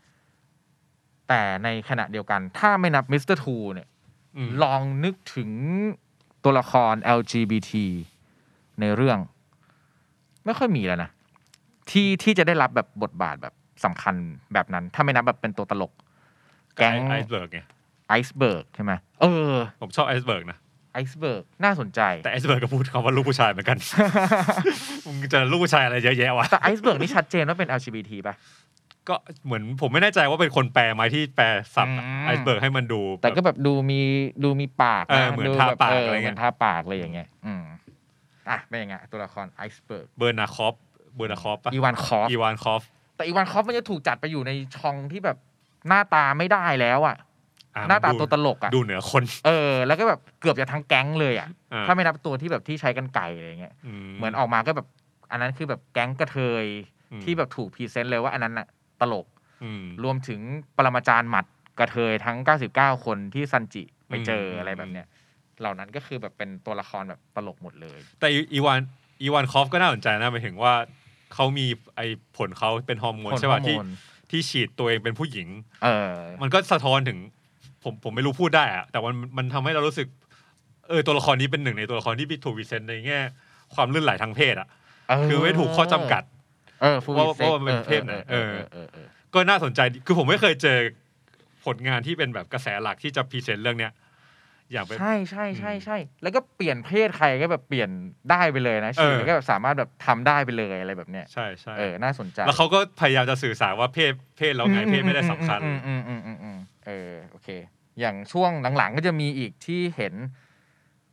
[1.27, 3.87] แต่ในขณะเดียวกัน ถ้าไม่นับ Mister Two เนี่ย
[4.37, 5.49] อืมลองนึกถึง
[6.43, 7.71] ตัวละคร LGBT
[8.79, 9.19] ในเรื่อง
[10.45, 11.09] ไม่ค่อยมีแล้วนะ
[11.89, 13.53] ที่ที่จะได้รับแบบบทบาทแบบ
[13.85, 14.15] สำคัญ
[14.53, 15.93] แบบนั้น ถ้าไม่นับแบบเป็นตัวตลก
[16.75, 17.59] แก๊งไอซ์เบิร์กไง
[18.09, 18.91] ไอซ์เบิร์กใช่ไหม
[19.21, 23.77] เออ ผมชอบไอซ์เบิร์กนะไอซ์เบิร์กน่าสนใจ แต่ไอซ์เบิร์กก็พูดคำว่าลูกผู้ชายเหมือนกัน
[25.05, 28.35] มึงจะลูกผู้ชายอะไรเยอะแยะวะแต่ไอซ์เบิร์กนี่ชัดเจนว่าเป็น LGBT ป่ะ
[29.09, 31.45] ก็เหมือนผมไม่แน่ใจว่าเป็นคนแปลไหมที่แปล
[31.75, 33.99] sub อืมไอซ์เบิร์กให้มันดู แต่ก็บบแบบดูมี
[34.43, 37.63] ดูมีปากเออนะเหมือนดูทาแบบปากเอออะไรเงี้ยเหมือนทาปากเลยอย่างเงี้ยอืม
[38.49, 40.73] อะเป็นยังไงตัวละครไอซ์เบิร์กเบอร์นาคอฟ
[41.15, 42.81] เบอร์นาคอฟปะอีวานคอฟอีวานคอฟ
[43.15, 45.37] แต่อีวานคอฟมันจะถูกจัดไปอยู่ในช่องที่แบบ
[45.87, 47.17] หน้าตาไม่ได้แล้วอะอะ
[47.89, 53.73] หน้าตาดูตัวตลกอะดูเหนือคน เออ แล้วก็แบบเกือบจะทั้งแก๊งเลยอะอะ ถ้าไม่นับตัวที่แบบที่ใช้กรรไกรอะไรเงี้ย
[54.17, 54.87] เหมือนออกมาก็แบบ
[55.31, 56.65] อันนั้นคือแบบแก๊งกระเทย
[57.11, 58.67] อืมที่แบบถูก present เลยว่าอันนั้นอะ
[59.01, 59.27] ตลก
[59.63, 60.39] อืมรวมถึง
[60.77, 61.45] ปรมาจารย์หมัด
[61.79, 62.37] กระเทยทั้ง
[62.71, 65.07] 99 คนที่ซันจิไปเจออืมอะไรแบบเนี้ย
[65.59, 68.79] เหล่านั้นก็คือแบบเป็นตัวละครแบบตลกหมดเลย แต่อีอีวาน
[69.21, 70.73] อีวานคอฟก็น่าสนใจนะหมายถึงว่า
[71.33, 71.65] เขามี
[71.95, 72.01] ไอ
[72.37, 73.87] ผลเขาเป็นฮอร์โมนผลใช่ป่ะฮอร์โมที่
[74.31, 75.47] ที่ฉีดตัวเองเป็นผู้หญิง
[75.83, 77.17] เออ มันก็สะท้อนถึง
[77.87, 80.07] ผมผมไม่รู้พูดได้อะแต่มันมันทำให้เรารู้สึก
[80.89, 83.19] เออตัวละครนี้เป็นหนึ่งในตัวละครที่ถูกวิเซนในแง่
[83.75, 84.67] ความลื่นไหลทางเพศอะ
[85.25, 86.23] คือไม่ถูกข้อจำกัด
[86.81, 90.77] เออฟูว่าวิเซ็กว่ามันเป็นเพศไหนเออเออ เออเออก็น่าสนใจดีคือผมไม่เคยเจอ
[91.65, 93.93] ผลงานที่เป็นแบบกระแสหลักที่จะพรีเซนต์เรื่องเนี้ย
[94.71, 97.89] อย่างเป็น ใช่ใช่ใช่อืมใช่แล้วก็เปลี่ยนเพศใครก็แบบเปลี่ยน
[98.31, 106.57] ได้ไปเลยนะเอชีอวิตก็แบบสามารถแบบทำได้ไปเลยอะไรแบบเนี้ยใช่ใช่เออน่าสนใจ แล้วเขาก็พยายามจะสื่อสารว่าเพศเพศเราไงเพศไม่ได้สำคัญ อืมอืมอืมอืมอืม
[106.87, 107.49] เออโอเค
[107.99, 110.13] อย่างช่วงหลังๆ ก็จะมีอีกที่เห็น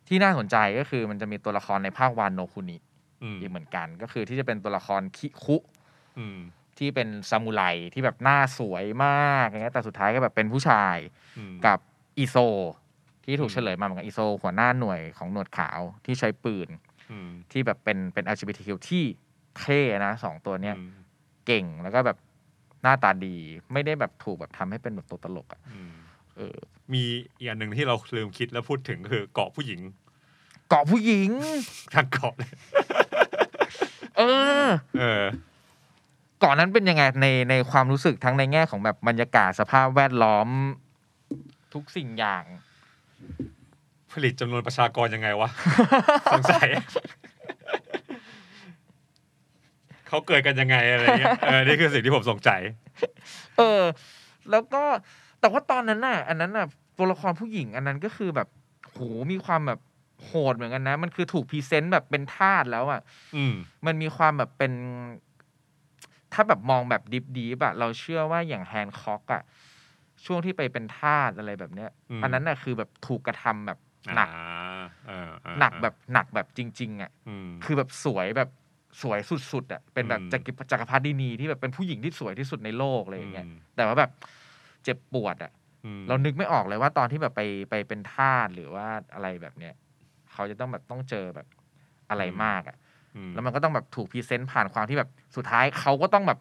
[0.09, 2.77] ที่น่าสนใจก็คือมันจะมีตัวละครในภาควานโนคุนิ
[3.23, 5.57] อืมอีกเหมือนกัน ก็คือที่จะเป็นตัวละครคิคุ
[6.19, 6.39] อืม
[6.79, 7.63] ที่เป็นซามูไร
[7.95, 10.97] ที่แบบหน้าสวยมากอย่างเงี้ยแต่สุดท้ายก็แบบเป็นผู้ชาย
[11.39, 11.79] อืมกับ
[12.19, 12.37] อีโซ
[13.25, 16.69] ที่ถูกอืมเฉลยมาเหมือนกันอีโซ หัวหน้าหน่วยของหนวดขาวที่ใช้ปืน
[17.11, 19.05] อืมที่แบบเป็นเป็น LGBTQ ที่
[19.59, 20.91] เท่นะสองตัวเนี้ยอืม
[21.47, 22.19] เก่งแล้วก็แบบ
[22.83, 23.37] หน้าตาดี
[23.73, 25.81] ไม่ได้แบบถูกแบบทำให้เป็นแบบตัวตลกอะอื
[26.35, 26.57] มเออ
[26.93, 27.03] มี
[27.39, 29.81] อีกอันหนึ่งที่เราลืมคิดแล้วพูดถึงก็คือเกาะผู้หญิง
[30.69, 31.31] เกาะผู้หญิง
[31.95, 32.53] ทางเกาะเลย
[34.19, 34.23] เอ
[34.67, 34.69] อ
[34.99, 35.25] เออ
[36.41, 40.49] เกาะนั้นเป็นยังไงในในความรู้สึกทั้งในแง่ของแบบบรรยากาศสภาพแวดล้อม
[41.75, 42.45] ทุกสิ่งอย่าง
[44.13, 45.49] ผลิตจำนวนประชากรยังไงวะ
[46.33, 46.69] สงสัย
[50.09, 52.61] เขาเกิดกันยังไงอะไรเงี้ยเออนี่คือสิ่งที่ผมสงสัย
[53.59, 53.83] เออ
[54.51, 54.85] แล้วก็
[55.45, 56.67] แต่ว่าตอนนั้นน่ะ อันนั้นน่ะ
[56.99, 58.49] ตัวละครผู้หญิงอันนั้นก็คือแบบ
[58.93, 58.99] โห
[59.33, 59.81] มีความแบบ
[60.25, 63.01] โหดเหมือนกันนะ มันคือถูก present แบบเป็นทาสแล้วอะ
[63.37, 63.55] อืม
[63.87, 64.73] มันมีความแบบเป็น
[66.33, 69.43] ถ้าแบบมองแบบ deep ดีอะเราเชื่อว่าอย่างแฮนค็อกอะ
[70.25, 73.79] ช่วงที่ไปเป็นทาสอะไรแบบเนี้ย อืม อันนั้นน่ะคือแบบถูกกระทำแบบ
[74.15, 78.49] หนัก อ่าเออเออหนักแบบหนักแบบจริง ๆอะอืม คือแบบสวยแบบ
[79.03, 79.19] สวย
[79.53, 84.11] สุดๆอะเป็นแบบอืม จักรจักรพรรดินีที่แบบเป็นผู้หญิงที่สวยที่สุดในโลกอะไรอย่างเงี้ยอืมแต่ว่าแบบ
[84.85, 85.53] เจ็บปวดอะ
[85.85, 89.75] อืมเรานึกไม่ออกเลยว่าตอนที่แบบไปไปเป็นทาสหรือว่าอะไรแบบเนี้ย
[90.33, 91.47] เขาจะต้องแบบต้องเจอแบบ
[92.11, 92.77] อะไรมากอะ
[93.17, 96.39] อืมแล้วมันก็ต้องแบบถูกพรีเซนต์ผ่านความที่แบบสุดท้ายเขาก็ต้องแบบ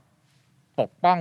[0.79, 1.19] ปกป้อง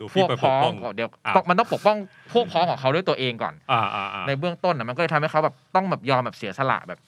[0.00, 1.96] ดูพพี่วกไปปพ้กองป้องก่อนเดี๋ยวอะต้องมันต้องปกป้อง
[2.32, 7.00] พวกพ้องของเขาด้วยตัวเองก่อนอ่าอ่าอ่าในเบื้องต้นนะมันก็เลยทำให้เขาแบบต้องแบบยอมแบบเสียสละแบบ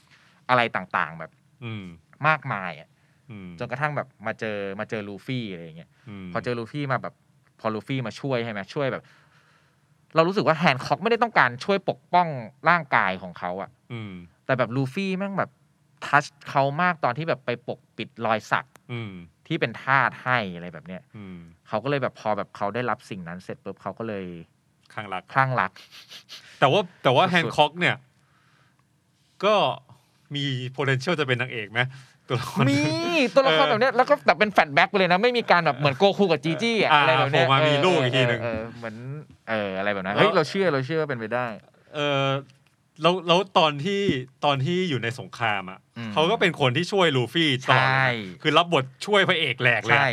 [0.48, 1.30] อะไรต่างๆ แบบ
[1.64, 1.84] อืม
[2.28, 2.88] มากมายอะ
[3.30, 5.90] อืมจนกระทั่งแบบมาเจอมาเจอลูฟี่อะไรอย่างเงี้ย
[6.24, 7.14] มพอเจอลูฟี่มาแบบ
[7.60, 9.02] พอลูฟี่มาช่วยใช่ไหมช่วยแบบ
[10.14, 12.28] เรารู้สึกว่าแฮนค็อกไม่ได้ต้องการช่วยปกป้อง
[12.68, 14.12] ร่างกายของเขาอะอืม
[14.46, 15.50] แต่แบบลูฟี่แม่งแบบ
[16.06, 19.12] ทัชเขามากตอนที่แบบไปปกปิดรอยสักอืม
[19.46, 21.38] ที่เป็นทาสให้อะไรแบบเนี้ยอืม
[21.68, 24.24] เขาก็เลยแบบพอแบบเขาได้รับสิ่งนั้นเสร็จปุ๊บเขาก็เลย
[24.94, 25.72] ข้างรัก คลั่งรัก
[26.58, 27.96] แต่ว่าแต่ว่าสุดๆ แฮนค็อกเนี่ย
[29.44, 29.54] ก็
[30.34, 30.44] มี
[30.76, 31.80] potential จะเป็นนางเอกไหม
[32.28, 32.80] ตัวละครมี
[33.34, 38.96] ตัวละครเออแบบเนี้ยแล้วก็แบบเป็น flashback ไปเลยนะ ไม่มีการแบบเหมือนโกคูกับจีจี้อะอ่าอะไรแบบเนี้ยโผล่มามีเออลูกอีกทีหนึ่งเออเออเหมือน
[39.50, 41.46] เอออะไรแบบนั้นแล้วเฮ้ยเราเชื่อเราเชื่อว่าเป็นไปได้
[41.94, 42.26] เออ
[43.02, 44.02] แล้วแล้วตอนที่
[44.44, 48.06] ตอนที่อยู่ในสงครามอะอืมเขาก็เป็นคนที่ช่วยลูฟี่ตลอดเลยใช่
[48.36, 50.08] นะคือรับบทช่วยพระเอกแหลกเลยใช่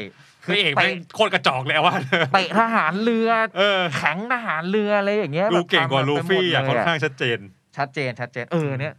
[0.48, 1.96] พระเอกแม่งโคตรกระจอกเลยอะว่า
[2.34, 7.40] เตะทหารเรือเออแข็งทหารเรืออะไรอย่างเงี้ยดูแบบเก่งกว่าทำแบบลูไปหมดฟี่อะเลยค่อนข้างชัดเจน
[7.78, 8.94] ชัดเจนชัดเจนเออเนี่ย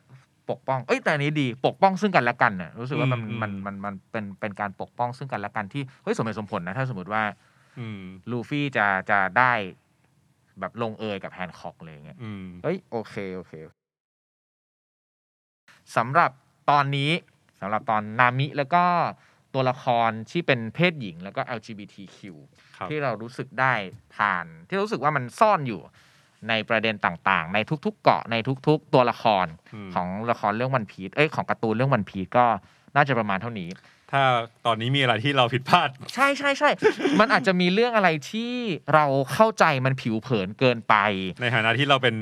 [0.51, 7.23] ปกป้อง เอ้ยแต่อันนี้ดีปกป้องซึ่งกันและกันน่ะรู้สึกว่ามันอืม มันมันมันเป็นเป็นการปกป้องซึ่งกันและกันที่เฮ้ยสมเหตุสมผลนะถ้าสมมติว่า
[7.79, 9.53] อืม ลูฟี่จะจะได้
[10.61, 13.53] แบบลงเอยกับแฮนค็อกอะไรอย่างเงี้ย อืม เอ้ยโอเคโอเค
[15.97, 16.31] สำหรับ
[16.71, 17.11] ตอนนี้
[17.61, 18.85] สำหรับตอนนามิแล้วก็
[19.55, 22.19] ตัวละครที่เป็นเพศหญิงแล้วก็ LGBTQ
[22.77, 23.75] ครับ ที่เรารู้สึกได้
[24.17, 25.81] ผ่าน ที่รู้สึกว่ามันซ่อนอยู่
[26.49, 28.37] ในประเด็นต่างๆ ในทุกๆ เกาะใน
[28.69, 29.47] ทุก ๆ ตัวละคร
[29.89, 32.45] มของละครเรื่องวันพีชเอ้ยของการ์ตูนเรื่องวันพีชก็
[32.97, 33.69] น่าจะประมาณเท่านี้
[34.13, 34.23] ถ้า
[34.67, 36.71] ตอนนี้มีอะไรที่เราผิดพลาด ใช่ใช่ใช่
[37.21, 38.53] มันอาจจะมีเรื่องอะไรที่
[38.95, 40.95] เราเข้าใจมันผิวเผินเกินไป
[41.41, 42.15] ในฐานะที่เราเป็น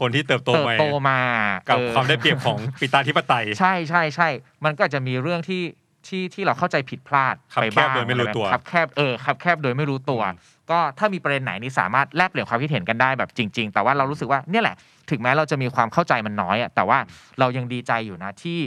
[0.00, 1.20] คนที่เติบโตเติบมาโตมา
[1.68, 4.28] กับเออความได้เปรียบของปิตาธิปไตย ใช่ใช่ใช่
[4.64, 5.62] มันก็อาจจะมีเรื่องที่
[6.08, 14.76] ที่ที่เราเข้าใจผิดพลาดคับไปแคบบ้างโดยไม่รู้ตัวคับแคบเออคับแคบโดยไม่รู้ตัวอืมก็ถ้ามีประเด็นไหนนี่สามารถแลกเปลี่ยนความคิดเห็นกันได้แบบจริง ๆ แต่ว่าเรารู้สึกว่าเนี่ยแหละ
[15.10, 16.98] ถึงแม้เราจะมีความเข้าใจมันน้อยอะแต่ว่า
[17.38, 18.58] เรายังดีใจอยู่นะที่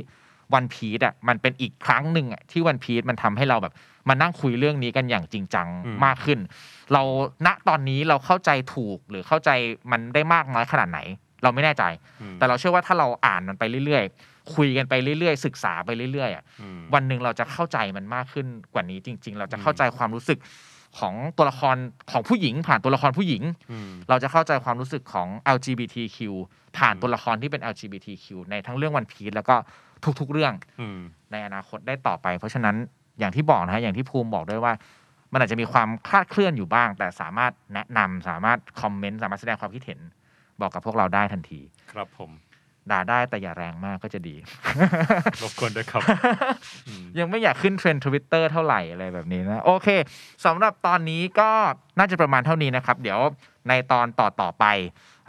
[0.53, 3.73] วันพีชอะมันเป็นอีกครั้งหนึ่งอะที่วันพีชมันทำให้เราแบบ
[4.09, 6.39] มานั่งคุยเรื่องนี้กันอย่างจริงจังอืมมากขึ้น
[6.93, 7.01] เรา
[7.45, 9.49] ณตอนนี้เราเข้าใจถูกหรือเข้าใจ
[9.91, 10.99] มันได้มากน้อยขนาดไหน
[11.43, 11.83] เราไม่แน่ใจ
[12.21, 20.39] อืมแต่เราเชื่อว่าถ้าเราอ่านมันไปเรื่อยๆ คุยกันไปเรื่อยๆ ศึกษาไปเรื่อยๆอะอืมวันหนึ่งเราจะเข้าใจมันมากขึ้นกว่านี้จริง ๆ เราจะอืมเข้าใจความรู้สึก
[20.99, 21.75] ของตัวละคร
[22.11, 26.17] ของผู้หญิง ผ่านตัวละครผู้หญิงอืมเราจะเข้าใจความรู้สึกของ LGBTQ
[26.77, 29.55] ผ่านอืมตัวละครที่เป็น LGBTQ ในทั้งเรื่องวันพี e แล้วก็
[30.19, 30.99] ทุกๆเรื่องอืม
[31.31, 32.75] ในอนาคตได้ต่อไป เพราะฉะนั้น
[33.19, 34.73] อย่างที่บอกนะฮะอย่างที่ภูมิบอกด้วยว่า
[35.33, 39.99] มันอาจจะมีความคลาดเคลื่อนอยู่บ้าง แต่สามารถแนะนำสามารถคอมเมนต์สามารถแสดงความคิดเห็น
[40.61, 41.59] บอกกับพวกเราได้ทันที
[41.91, 42.31] ครับผม
[42.91, 44.35] ด่าได้แต่อย่าแรงมากก็จะดี
[45.41, 46.01] รบกวนด้วยครับ
[46.87, 49.87] อืมยังไม่อยากขึ้นเทรนด์ทวิตเตอร์เท่าไหร่อะไรแบบนี้นะ โอเค
[50.45, 51.49] สำหรับตอนนี้ก็
[51.99, 53.19] น่าจะประมาณเท่านี้นะครับ เดี๋ยว
[53.69, 54.65] ในตอนต่อต่อๆไป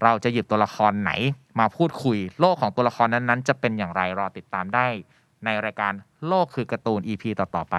[0.03, 1.13] เราจะหยิบตัวละครไหน
[1.61, 4.87] มาพูดคุย โลกของตัวละครนั้นๆ จะเป็นอย่างไรรอติดตามได้
[5.45, 5.93] ในรายการ
[6.29, 7.77] โลกคือการ์ตูน EP ต่อๆไป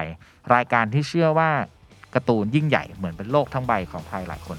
[0.55, 1.51] รายการที่เชื่อว่า
[2.15, 4.57] การ์ตูนยิ่งใหญ่เหมือนเป็นโลกทั้งใบของใครหลายคน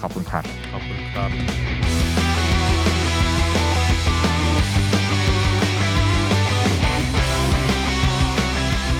[0.00, 1.93] ขอบคุณครับ ขอบคุณครับ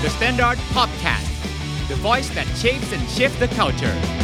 [0.04, 4.23] The Standard Podcast, the voice that shapes and shifts the culture.